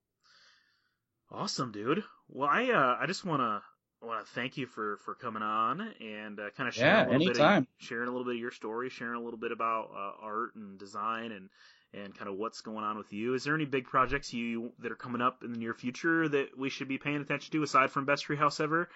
Awesome, 1.34 1.72
dude. 1.72 2.04
Well, 2.30 2.48
I 2.50 2.70
uh, 2.72 2.98
I 3.02 3.08
just 3.08 3.26
want 3.26 3.42
to 3.42 3.62
want 4.06 4.26
to 4.26 4.32
thank 4.34 4.58
you 4.58 4.68
for 4.68 4.98
for 4.98 5.16
coming 5.16 5.42
on 5.42 5.82
and 5.82 6.40
uh, 6.40 6.50
kind 6.56 6.70
of 6.70 6.76
sharing 6.76 6.92
yeah, 6.92 7.02
a 7.02 7.10
little 7.12 7.28
anytime. 7.30 7.64
bit 7.64 7.70
of, 7.70 7.88
sharing 7.88 8.08
a 8.08 8.12
little 8.12 8.26
bit 8.26 8.36
of 8.36 8.40
your 8.40 8.52
story, 8.52 8.90
sharing 8.90 9.20
a 9.20 9.24
little 9.24 9.40
bit 9.40 9.52
about 9.52 9.90
uh, 9.96 10.26
art 10.26 10.56
and 10.56 10.78
design 10.78 11.32
and 11.32 11.50
and 11.94 12.16
kind 12.16 12.30
of 12.30 12.38
what's 12.38 12.62
going 12.62 12.84
on 12.84 12.98
with 12.98 13.12
you. 13.14 13.34
Is 13.34 13.44
there 13.44 13.56
any 13.56 13.66
big 13.66 13.86
projects 13.86 14.34
you 14.34 14.74
that 14.80 14.92
are 14.92 14.96
coming 14.96 15.22
up 15.22 15.44
in 15.44 15.52
the 15.52 15.58
near 15.58 15.74
future 15.74 16.28
that 16.28 16.58
we 16.58 16.70
should 16.70 16.88
be 16.88 16.98
paying 16.98 17.18
attention 17.18 17.52
to 17.52 17.64
aside 17.64 17.90
from 17.92 18.06
Best 18.06 18.28
Treehouse 18.28 18.60
Ever? 18.60 18.90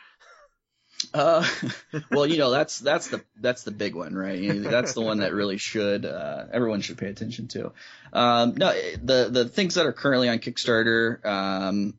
Uh, 1.14 1.46
well, 2.12 2.28
you 2.28 2.38
know 2.38 2.52
that's 2.52 2.80
that's 2.80 3.08
the 3.08 3.24
that's 3.40 3.64
the 3.64 3.72
big 3.72 3.96
one, 3.96 4.14
right? 4.14 4.38
You 4.38 4.54
know, 4.54 4.70
that's 4.70 4.94
the 4.94 5.02
one 5.02 5.20
that 5.20 5.34
really 5.34 5.58
should 5.58 6.06
uh, 6.06 6.46
everyone 6.52 6.82
should 6.82 7.00
pay 7.00 7.08
attention 7.08 7.48
to. 7.50 7.72
Um, 8.14 8.54
no, 8.56 8.72
the 9.04 9.30
the 9.32 9.46
things 9.50 9.76
that 9.76 9.88
are 9.88 9.94
currently 9.94 10.30
on 10.30 10.40
Kickstarter, 10.40 11.26
um, 11.26 11.96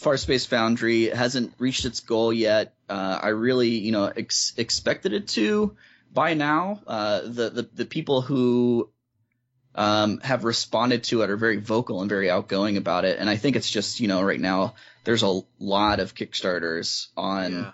Farspace 0.00 0.46
Foundry 0.48 1.10
hasn't 1.10 1.52
reached 1.58 1.84
its 1.84 2.00
goal 2.00 2.32
yet. 2.32 2.74
Uh, 2.88 3.18
I 3.22 3.28
really, 3.28 3.68
you 3.68 3.92
know, 3.92 4.06
ex- 4.06 4.54
expected 4.56 5.12
it 5.12 5.28
to 5.28 5.76
by 6.12 6.34
now. 6.34 6.80
Uh, 6.86 7.20
the, 7.22 7.50
the, 7.50 7.68
the 7.74 7.84
people 7.84 8.22
who 8.22 8.90
um, 9.74 10.18
have 10.20 10.44
responded 10.44 11.04
to 11.04 11.22
it 11.22 11.30
are 11.30 11.36
very 11.36 11.58
vocal 11.58 12.00
and 12.00 12.08
very 12.08 12.30
outgoing 12.30 12.76
about 12.76 13.04
it. 13.04 13.18
And 13.18 13.28
I 13.28 13.36
think 13.36 13.56
it's 13.56 13.70
just, 13.70 14.00
you 14.00 14.08
know, 14.08 14.22
right 14.22 14.40
now 14.40 14.74
there's 15.04 15.22
a 15.22 15.40
lot 15.58 16.00
of 16.00 16.14
Kickstarters 16.14 17.08
on 17.16 17.52
yeah. 17.52 17.72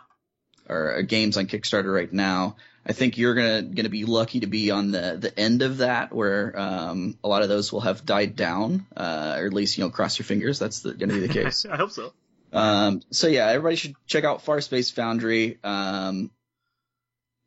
or 0.68 0.98
uh, 0.98 1.02
games 1.02 1.36
on 1.36 1.46
Kickstarter 1.46 1.94
right 1.94 2.12
now 2.12 2.56
I 2.88 2.92
think 2.92 3.18
you're 3.18 3.34
gonna 3.34 3.62
gonna 3.62 3.88
be 3.88 4.04
lucky 4.04 4.40
to 4.40 4.46
be 4.46 4.70
on 4.70 4.92
the 4.92 5.16
the 5.18 5.38
end 5.38 5.62
of 5.62 5.78
that, 5.78 6.12
where 6.12 6.58
um, 6.58 7.18
a 7.24 7.28
lot 7.28 7.42
of 7.42 7.48
those 7.48 7.72
will 7.72 7.80
have 7.80 8.06
died 8.06 8.36
down, 8.36 8.86
uh, 8.96 9.36
or 9.38 9.46
at 9.46 9.52
least 9.52 9.76
you 9.76 9.84
know 9.84 9.90
cross 9.90 10.18
your 10.18 10.24
fingers. 10.24 10.60
That's 10.60 10.80
the, 10.80 10.94
gonna 10.94 11.14
be 11.14 11.26
the 11.26 11.32
case. 11.32 11.66
I 11.70 11.76
hope 11.76 11.90
so. 11.90 12.12
Um, 12.52 13.02
so 13.10 13.26
yeah, 13.26 13.48
everybody 13.48 13.74
should 13.74 13.96
check 14.06 14.22
out 14.22 14.42
Far 14.42 14.60
Space 14.60 14.90
Foundry. 14.92 15.58
Um, 15.64 16.30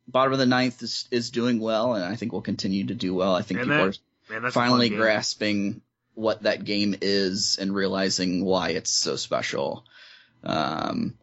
Bottom 0.06 0.34
of 0.34 0.38
the 0.38 0.46
Ninth 0.46 0.82
is 0.82 1.08
is 1.10 1.30
doing 1.30 1.58
well, 1.58 1.94
and 1.94 2.04
I 2.04 2.16
think 2.16 2.32
will 2.32 2.42
continue 2.42 2.86
to 2.88 2.94
do 2.94 3.14
well. 3.14 3.34
I 3.34 3.40
think 3.40 3.60
and 3.60 3.70
people 3.70 3.86
that, 3.86 3.98
are 4.36 4.40
man, 4.40 4.50
finally 4.50 4.90
grasping 4.90 5.80
what 6.14 6.42
that 6.42 6.64
game 6.64 6.96
is 7.00 7.56
and 7.58 7.74
realizing 7.74 8.44
why 8.44 8.70
it's 8.70 8.90
so 8.90 9.16
special. 9.16 9.86
Um, 10.44 11.14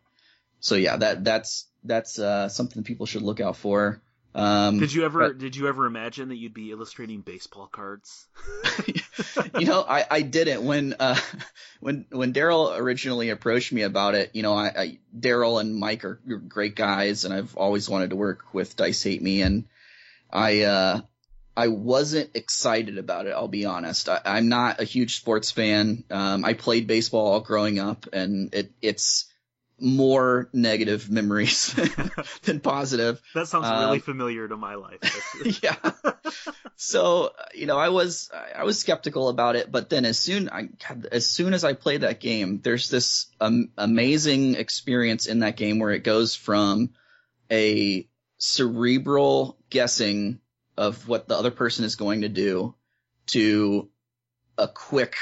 so 0.60 0.74
yeah, 0.74 0.98
that 0.98 1.24
that's 1.24 1.68
that's 1.84 2.18
uh, 2.18 2.50
something 2.50 2.84
people 2.84 3.06
should 3.06 3.22
look 3.22 3.40
out 3.40 3.58
for. 3.58 4.02
Um, 4.38 4.78
did 4.78 4.94
you 4.94 5.04
ever 5.04 5.30
but, 5.30 5.40
did 5.40 5.56
you 5.56 5.68
ever 5.68 5.88
imagine 5.88 6.30
that 6.30 6.36
you'd 6.36 6.54
be 6.54 6.70
illustrating 6.70 7.22
baseball 7.22 7.66
cards? 7.66 8.28
you 9.58 9.66
know, 9.66 9.84
I, 9.90 10.06
I 10.10 10.22
didn't 10.22 10.64
when 10.64 10.94
uh, 11.00 11.20
when 11.80 12.06
when 12.12 12.34
Daryl 12.34 12.78
originally 12.78 13.30
approached 13.30 13.74
me 13.74 13.82
about 13.82 14.14
it. 14.14 14.32
You 14.34 14.44
know, 14.44 14.54
I, 14.54 14.68
I 14.68 15.00
Daryl 15.18 15.60
and 15.60 15.76
Mike 15.76 16.06
are 16.06 16.22
great 16.48 16.76
guys, 16.76 17.26
and 17.26 17.34
I've 17.34 17.58
always 17.58 17.90
wanted 17.90 18.12
to 18.12 18.16
work 18.16 18.54
with 18.54 18.76
Dice 18.76 19.02
Hate 19.02 19.24
Me, 19.24 19.42
and 19.42 19.66
I 20.32 20.62
uh, 20.62 21.02
I 21.56 21.70
wasn't 21.70 22.30
excited 22.36 23.00
about 23.00 23.26
it. 23.26 23.32
I'll 23.32 23.48
be 23.48 23.66
honest. 23.66 24.08
I, 24.08 24.22
am 24.24 24.50
not 24.50 24.80
a 24.80 24.84
huge 24.84 25.16
sports 25.16 25.50
fan. 25.50 26.04
Um, 26.12 26.46
I 26.46 26.54
played 26.54 26.86
baseball 26.86 27.26
all 27.26 27.40
growing 27.40 27.80
up, 27.80 28.06
and 28.14 28.54
it 28.54 28.72
it's 28.84 29.26
more 29.80 30.50
negative 30.54 31.10
memories 31.10 31.74
than 32.44 32.60
positive. 32.60 33.22
That 33.36 33.48
sounds 33.48 33.68
Um, 33.68 33.86
really 33.86 34.00
familiar 34.00 34.48
to 34.48 34.58
my 34.58 34.76
life. 34.76 35.00
Yeah. 35.64 35.76
So 36.76 37.32
you 37.54 37.66
know, 37.66 37.78
I 37.78 37.90
was 37.90 38.30
I 38.56 38.64
was 38.64 38.80
skeptical 38.80 39.30
about 39.30 39.56
it, 39.56 39.72
but 39.72 39.90
then 39.90 40.06
as 40.06 40.20
soon 40.20 40.50
I 40.50 40.70
as 41.12 41.28
soon 41.28 41.54
as 41.54 41.64
I 41.64 41.74
played 41.74 42.02
that 42.02 42.20
game, 42.20 42.60
there's 42.62 42.90
this 42.90 43.28
um, 43.40 43.70
amazing 43.78 44.56
experience 44.56 45.26
in 45.28 45.40
that 45.40 45.58
game 45.58 45.80
where 45.80 45.92
it 45.92 46.04
goes 46.04 46.36
from 46.36 46.92
a 47.52 48.08
cerebral 48.38 49.58
guessing 49.70 50.40
of 50.76 51.08
what 51.08 51.28
the 51.28 51.36
other 51.36 51.52
person 51.52 51.86
is 51.86 51.96
going 51.96 52.22
to 52.22 52.30
do 52.30 52.76
to 53.28 53.90
a 54.58 54.68
quick 54.68 55.16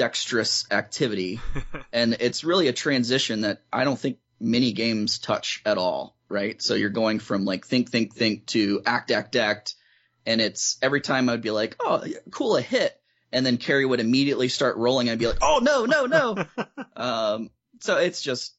dexterous 0.00 0.64
activity 0.70 1.38
and 1.92 2.16
it's 2.20 2.42
really 2.42 2.68
a 2.68 2.72
transition 2.72 3.42
that 3.42 3.60
I 3.70 3.84
don't 3.84 3.98
think 3.98 4.16
many 4.40 4.72
games 4.72 5.18
touch 5.18 5.60
at 5.66 5.76
all, 5.76 6.16
right? 6.30 6.62
So 6.62 6.74
you're 6.74 6.88
going 6.88 7.18
from 7.18 7.44
like 7.44 7.66
think, 7.66 7.90
think, 7.90 8.14
think 8.14 8.46
to 8.46 8.80
act, 8.86 9.10
act, 9.10 9.36
act, 9.36 9.74
and 10.24 10.40
it's 10.40 10.78
every 10.80 11.02
time 11.02 11.28
I'd 11.28 11.42
be 11.42 11.50
like, 11.50 11.76
oh, 11.80 12.02
cool, 12.30 12.56
a 12.56 12.62
hit, 12.62 12.98
and 13.30 13.44
then 13.44 13.58
Carrie 13.58 13.84
would 13.84 14.00
immediately 14.00 14.48
start 14.48 14.78
rolling. 14.78 15.08
and 15.10 15.12
I'd 15.12 15.18
be 15.18 15.26
like, 15.26 15.42
oh 15.42 15.60
no, 15.62 15.84
no, 15.84 16.06
no. 16.06 16.46
um, 16.96 17.50
so 17.80 17.98
it's 17.98 18.22
just 18.22 18.54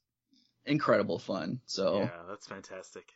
incredible 0.64 1.18
fun. 1.18 1.60
So 1.66 2.02
yeah, 2.02 2.10
that's 2.30 2.46
fantastic. 2.46 3.12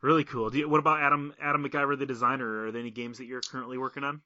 Really 0.00 0.22
cool. 0.22 0.50
Do 0.50 0.58
you, 0.58 0.68
what 0.68 0.78
about 0.78 1.00
Adam 1.00 1.34
Adam 1.42 1.68
McIver, 1.68 1.98
the 1.98 2.06
designer? 2.06 2.66
Are 2.66 2.70
there 2.70 2.80
any 2.80 2.92
games 2.92 3.18
that 3.18 3.24
you're 3.24 3.40
currently 3.40 3.78
working 3.78 4.04
on? 4.04 4.20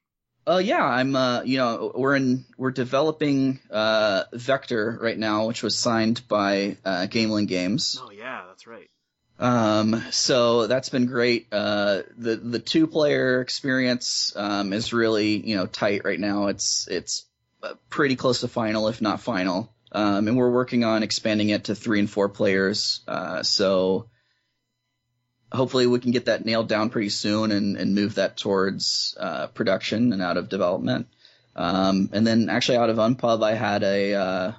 Uh, 0.51 0.59
yeah, 0.59 0.85
I'm. 0.85 1.15
Uh, 1.15 1.43
you 1.43 1.59
know, 1.59 1.93
we're 1.95 2.17
in 2.17 2.45
we're 2.59 2.73
developing 2.73 3.61
uh 3.71 4.25
Vector 4.33 4.99
right 5.01 5.17
now, 5.17 5.47
which 5.47 5.63
was 5.63 5.77
signed 5.77 6.27
by 6.27 6.77
uh, 6.85 7.07
Gamelyn 7.09 7.47
Games. 7.47 8.01
Oh 8.03 8.11
yeah, 8.11 8.43
that's 8.49 8.67
right. 8.67 8.91
Um, 9.39 10.03
so 10.11 10.67
that's 10.67 10.89
been 10.89 11.07
great. 11.07 11.47
Uh, 11.53 12.03
the 12.17 12.35
the 12.35 12.59
two 12.59 12.89
player 12.89 13.41
experience 13.41 14.33
um, 14.35 14.73
is 14.73 14.93
really 14.93 15.37
you 15.37 15.55
know 15.55 15.67
tight 15.67 16.05
right 16.05 16.19
now. 16.19 16.49
It's 16.49 16.89
it's 16.91 17.27
uh, 17.63 17.75
pretty 17.89 18.17
close 18.17 18.41
to 18.41 18.49
final, 18.49 18.89
if 18.89 19.01
not 19.01 19.21
final. 19.21 19.73
Um, 19.93 20.27
and 20.27 20.37
we're 20.37 20.51
working 20.51 20.83
on 20.83 21.05
expanding 21.05 21.51
it 21.51 21.65
to 21.65 21.77
three 21.77 22.01
and 22.01 22.11
four 22.11 22.29
players. 22.29 23.03
Uh, 23.07 23.45
so 23.45 24.09
hopefully 25.53 25.87
we 25.87 25.99
can 26.01 26.11
get 26.13 26.27
that 26.27 26.45
nailed 26.45 26.69
down 26.69 26.91
pretty 26.91 27.09
soon 27.09 27.53
and, 27.53 27.77
and 27.77 27.95
move 27.95 28.17
that 28.17 28.37
towards 28.37 29.17
uh, 29.19 29.49
production 29.49 30.13
and 30.13 30.23
out 30.23 30.37
of 30.37 30.49
development. 30.49 31.09
Um, 31.57 32.11
and 32.13 32.27
then 32.27 32.49
actually 32.49 32.79
out 32.79 32.91
of 32.91 32.97
Unpub, 32.97 33.43
I 33.43 33.55
had 33.55 33.83
a 33.83 34.15
uh, 34.15 34.53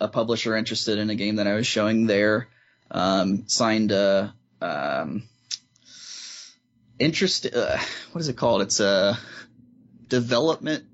a 0.00 0.08
publisher 0.08 0.56
interested 0.56 0.98
in 0.98 1.10
a 1.10 1.14
game 1.14 1.36
that 1.36 1.46
I 1.46 1.54
was 1.54 1.66
showing 1.66 2.06
there. 2.06 2.48
Um, 2.90 3.44
signed 3.46 3.92
a 3.92 4.34
um, 4.60 5.24
interest. 6.98 7.46
Uh, 7.46 7.78
what 8.12 8.20
is 8.20 8.28
it 8.28 8.36
called? 8.36 8.62
It's 8.62 8.80
a 8.80 9.18
development 10.08 10.84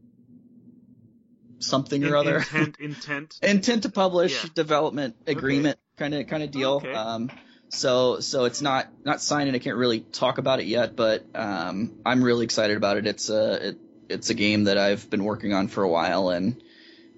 something 1.61 2.05
or 2.05 2.09
In- 2.09 2.15
other. 2.15 2.37
Intent, 2.39 2.77
intent. 2.81 3.39
intent 3.43 3.83
to 3.85 3.89
publish 3.89 4.45
Yeah. 4.45 4.51
development 4.55 5.17
agreement 5.27 5.79
kind 5.97 6.15
of 6.15 6.27
kind 6.27 6.43
of 6.43 6.51
deal. 6.51 6.73
Okay. 6.75 6.93
Um, 6.93 7.31
so 7.68 8.20
so 8.20 8.44
it's 8.44 8.62
not 8.62 8.88
not 9.05 9.20
signed 9.20 9.48
and 9.48 9.57
I 9.57 9.59
can't 9.59 9.76
really 9.76 10.00
talk 10.00 10.38
about 10.38 10.61
it 10.61 10.66
yet, 10.66 10.96
but 10.96 11.24
um, 11.35 11.98
I'm 12.05 12.22
really 12.22 12.44
excited 12.44 12.76
about 12.76 12.96
it. 12.96 13.07
It's 13.07 13.29
a 13.31 13.68
it, 13.68 13.79
it's 14.09 14.31
a 14.31 14.35
game 14.35 14.64
that 14.64 14.79
I've 14.79 15.09
been 15.11 15.24
working 15.24 15.52
on 15.52 15.68
for 15.68 15.83
a 15.83 15.88
while 15.88 16.29
and 16.31 16.62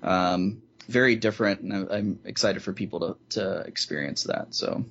um, 0.03 0.63
very 0.89 1.17
different, 1.17 1.61
and 1.61 1.73
I'm, 1.73 1.89
I'm 1.91 2.19
excited 2.25 2.63
for 2.63 2.73
people 2.73 3.01
to 3.01 3.17
to 3.41 3.61
experience 3.61 4.25
that. 4.25 4.55
So 4.55 4.85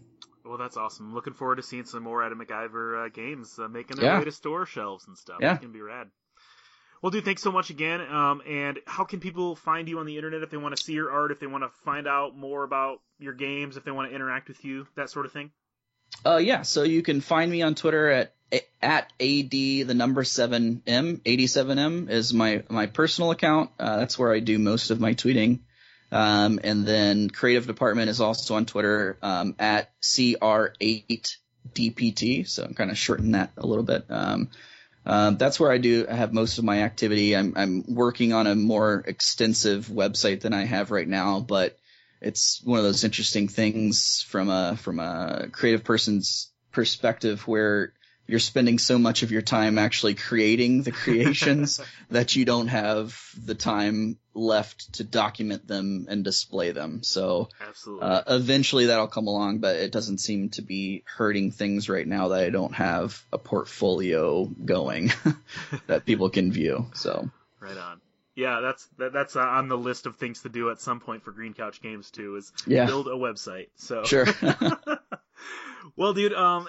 Well, 0.45 0.57
that's 0.57 0.77
awesome. 0.77 1.13
Looking 1.13 1.33
forward 1.33 1.55
to 1.55 1.63
seeing 1.63 1.85
some 1.85 2.03
more 2.03 2.23
Adam 2.23 2.39
McIver 2.39 3.05
uh, 3.05 3.09
games 3.09 3.57
uh, 3.57 3.67
making 3.67 3.97
their 3.97 4.05
Yeah. 4.05 4.19
way 4.19 4.25
to 4.25 4.31
store 4.31 4.65
shelves 4.65 5.07
and 5.07 5.17
stuff. 5.17 5.37
Yeah. 5.41 5.53
It's 5.53 5.61
gonna 5.61 5.73
be 5.73 5.81
rad. 5.81 6.07
Well, 7.01 7.12
dude, 7.12 7.25
thanks 7.25 7.43
so 7.43 7.51
much 7.51 7.69
again. 7.69 8.01
Um, 8.01 8.41
and 8.47 8.79
how 8.88 9.03
can 9.03 9.19
people 9.19 9.55
find 9.55 9.88
you 9.88 9.99
on 9.99 10.05
the 10.05 10.15
internet 10.15 10.41
if 10.41 10.49
they 10.49 10.57
want 10.57 10.75
to 10.75 10.83
see 10.83 10.93
your 10.93 11.12
art, 11.12 11.31
if 11.31 11.39
they 11.39 11.47
want 11.47 11.63
to 11.63 11.69
find 11.83 12.07
out 12.07 12.36
more 12.36 12.63
about 12.63 13.01
your 13.19 13.33
games, 13.33 13.77
if 13.77 13.83
they 13.83 13.91
want 13.91 14.10
to 14.10 14.15
interact 14.15 14.47
with 14.47 14.63
you, 14.65 14.88
that 14.95 15.10
sort 15.10 15.25
of 15.25 15.31
thing? 15.31 15.51
Uh, 16.25 16.38
yeah, 16.38 16.63
so 16.63 16.83
you 16.83 17.03
can 17.03 17.21
find 17.21 17.51
me 17.51 17.62
on 17.62 17.75
Twitter 17.75 18.10
at 18.10 18.33
at 18.81 19.12
ad 19.19 19.49
the 19.49 19.93
number 19.93 20.23
seven 20.23 20.81
m 20.88 21.21
eighty 21.25 21.47
seven 21.47 21.77
m 21.77 22.07
is 22.10 22.33
my 22.33 22.63
my 22.69 22.88
personal 22.88 23.31
account. 23.31 23.71
Uh, 23.77 23.97
that's 23.97 24.17
where 24.17 24.33
I 24.33 24.39
do 24.39 24.57
most 24.57 24.89
of 24.89 24.99
my 24.99 25.13
tweeting. 25.13 25.60
Um, 26.12 26.60
and 26.63 26.86
then 26.86 27.29
creative 27.29 27.67
department 27.67 28.10
is 28.10 28.21
also 28.21 28.55
on 28.55 28.65
Twitter 28.65 29.17
um, 29.21 29.55
at 29.60 29.91
cr8dpt. 30.01 32.47
So 32.47 32.63
I'm 32.63 32.73
kind 32.73 32.89
of 32.89 32.97
shortening 32.97 33.33
that 33.33 33.51
a 33.57 33.67
little 33.67 33.83
bit. 33.83 34.05
Um, 34.10 34.49
um, 35.07 35.37
that's 35.37 35.57
where 35.57 35.71
I 35.71 35.77
do 35.77 36.05
I 36.09 36.15
have 36.15 36.33
most 36.33 36.57
of 36.57 36.65
my 36.65 36.83
activity. 36.83 37.35
I'm 37.35 37.53
I'm 37.55 37.85
working 37.87 38.33
on 38.33 38.45
a 38.45 38.55
more 38.55 39.03
extensive 39.07 39.87
website 39.87 40.41
than 40.41 40.53
I 40.53 40.65
have 40.65 40.91
right 40.91 41.07
now, 41.07 41.39
but 41.39 41.77
it's 42.21 42.61
one 42.63 42.77
of 42.77 42.83
those 42.83 43.05
interesting 43.05 43.47
things 43.47 44.25
from 44.27 44.49
a 44.49 44.75
from 44.75 44.99
a 44.99 45.47
creative 45.51 45.85
person's 45.85 46.51
perspective 46.73 47.47
where 47.47 47.93
you're 48.27 48.39
spending 48.39 48.77
so 48.77 48.99
much 48.99 49.23
of 49.23 49.31
your 49.31 49.41
time 49.41 49.77
actually 49.77 50.13
creating 50.13 50.83
the 50.83 50.91
creations 50.91 51.81
that 52.11 52.35
you 52.35 52.45
don't 52.45 52.67
have 52.67 53.19
the 53.41 53.55
time 53.55 54.17
left 54.33 54.93
to 54.95 55.03
document 55.03 55.67
them 55.67 56.05
and 56.09 56.23
display 56.23 56.71
them. 56.71 57.01
So 57.03 57.49
Absolutely. 57.65 58.07
uh, 58.07 58.23
eventually 58.27 58.85
that'll 58.87 59.07
come 59.07 59.27
along, 59.27 59.59
but 59.59 59.77
it 59.77 59.91
doesn't 59.91 60.19
seem 60.19 60.49
to 60.49 60.61
be 60.61 61.03
hurting 61.05 61.51
things 61.51 61.89
right 61.89 62.07
now 62.07 62.27
that 62.29 62.43
I 62.43 62.49
don't 62.49 62.75
have 62.75 63.23
a 63.31 63.37
portfolio 63.37 64.45
going 64.45 65.11
that 65.87 66.05
people 66.05 66.29
can 66.29 66.51
view. 66.51 66.87
So 66.93 67.29
right 67.59 67.77
on. 67.77 68.01
Yeah, 68.35 68.59
that's 68.61 68.87
that, 68.99 69.13
that's 69.13 69.35
uh, 69.35 69.39
on 69.39 69.67
the 69.67 69.77
list 69.77 70.05
of 70.05 70.17
things 70.17 70.43
to 70.43 70.49
do 70.49 70.69
at 70.69 70.79
some 70.79 70.99
point 70.99 71.23
for 71.23 71.31
Green 71.31 71.55
Couch 71.55 71.81
Games 71.81 72.11
too. 72.11 72.35
Is 72.35 72.51
yeah, 72.67 72.85
build 72.85 73.07
a 73.07 73.11
website. 73.11 73.69
So 73.77 74.03
sure. 74.03 74.27
well, 75.95 76.13
dude, 76.13 76.33
um, 76.33 76.67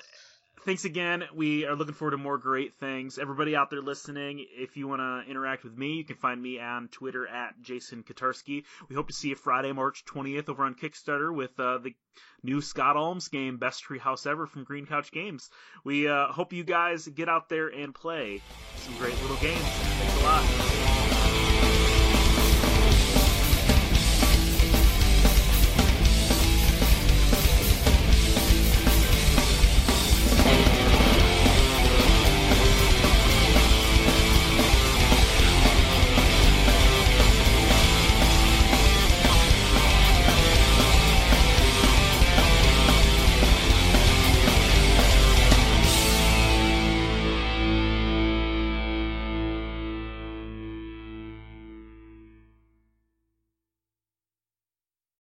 thanks 0.64 0.84
again. 0.84 1.24
We 1.34 1.64
are 1.66 1.74
looking 1.74 1.94
forward 1.94 2.12
to 2.12 2.16
more 2.16 2.38
great 2.38 2.74
things. 2.74 3.18
Everybody 3.18 3.56
out 3.56 3.70
there 3.70 3.82
listening, 3.82 4.44
if 4.50 4.76
you 4.76 4.88
want 4.88 5.00
to 5.00 5.30
interact 5.30 5.64
with 5.64 5.76
me, 5.76 5.94
you 5.94 6.04
can 6.04 6.16
find 6.16 6.40
me 6.40 6.60
on 6.60 6.88
Twitter 6.88 7.26
at 7.26 7.60
Jason 7.60 8.02
Kotarski. 8.02 8.64
We 8.88 8.96
hope 8.96 9.08
to 9.08 9.14
see 9.14 9.28
you 9.28 9.34
Friday, 9.34 9.72
March 9.72 10.04
20th 10.04 10.48
over 10.48 10.64
on 10.64 10.74
Kickstarter 10.74 11.34
with 11.34 11.58
uh, 11.58 11.78
the 11.78 11.94
new 12.42 12.60
Scott 12.60 12.96
Almes 12.96 13.28
game, 13.28 13.58
Best 13.58 13.84
Treehouse 13.84 14.26
Ever 14.26 14.46
from 14.46 14.64
Green 14.64 14.86
Couch 14.86 15.12
Games. 15.12 15.50
We 15.84 16.08
uh, 16.08 16.28
hope 16.28 16.52
you 16.52 16.64
guys 16.64 17.06
get 17.06 17.28
out 17.28 17.48
there 17.48 17.68
and 17.68 17.94
play 17.94 18.42
some 18.76 18.96
great 18.98 19.20
little 19.22 19.36
games. 19.36 19.62
Thanks 19.62 20.20
a 20.20 20.24
lot. 20.24 21.17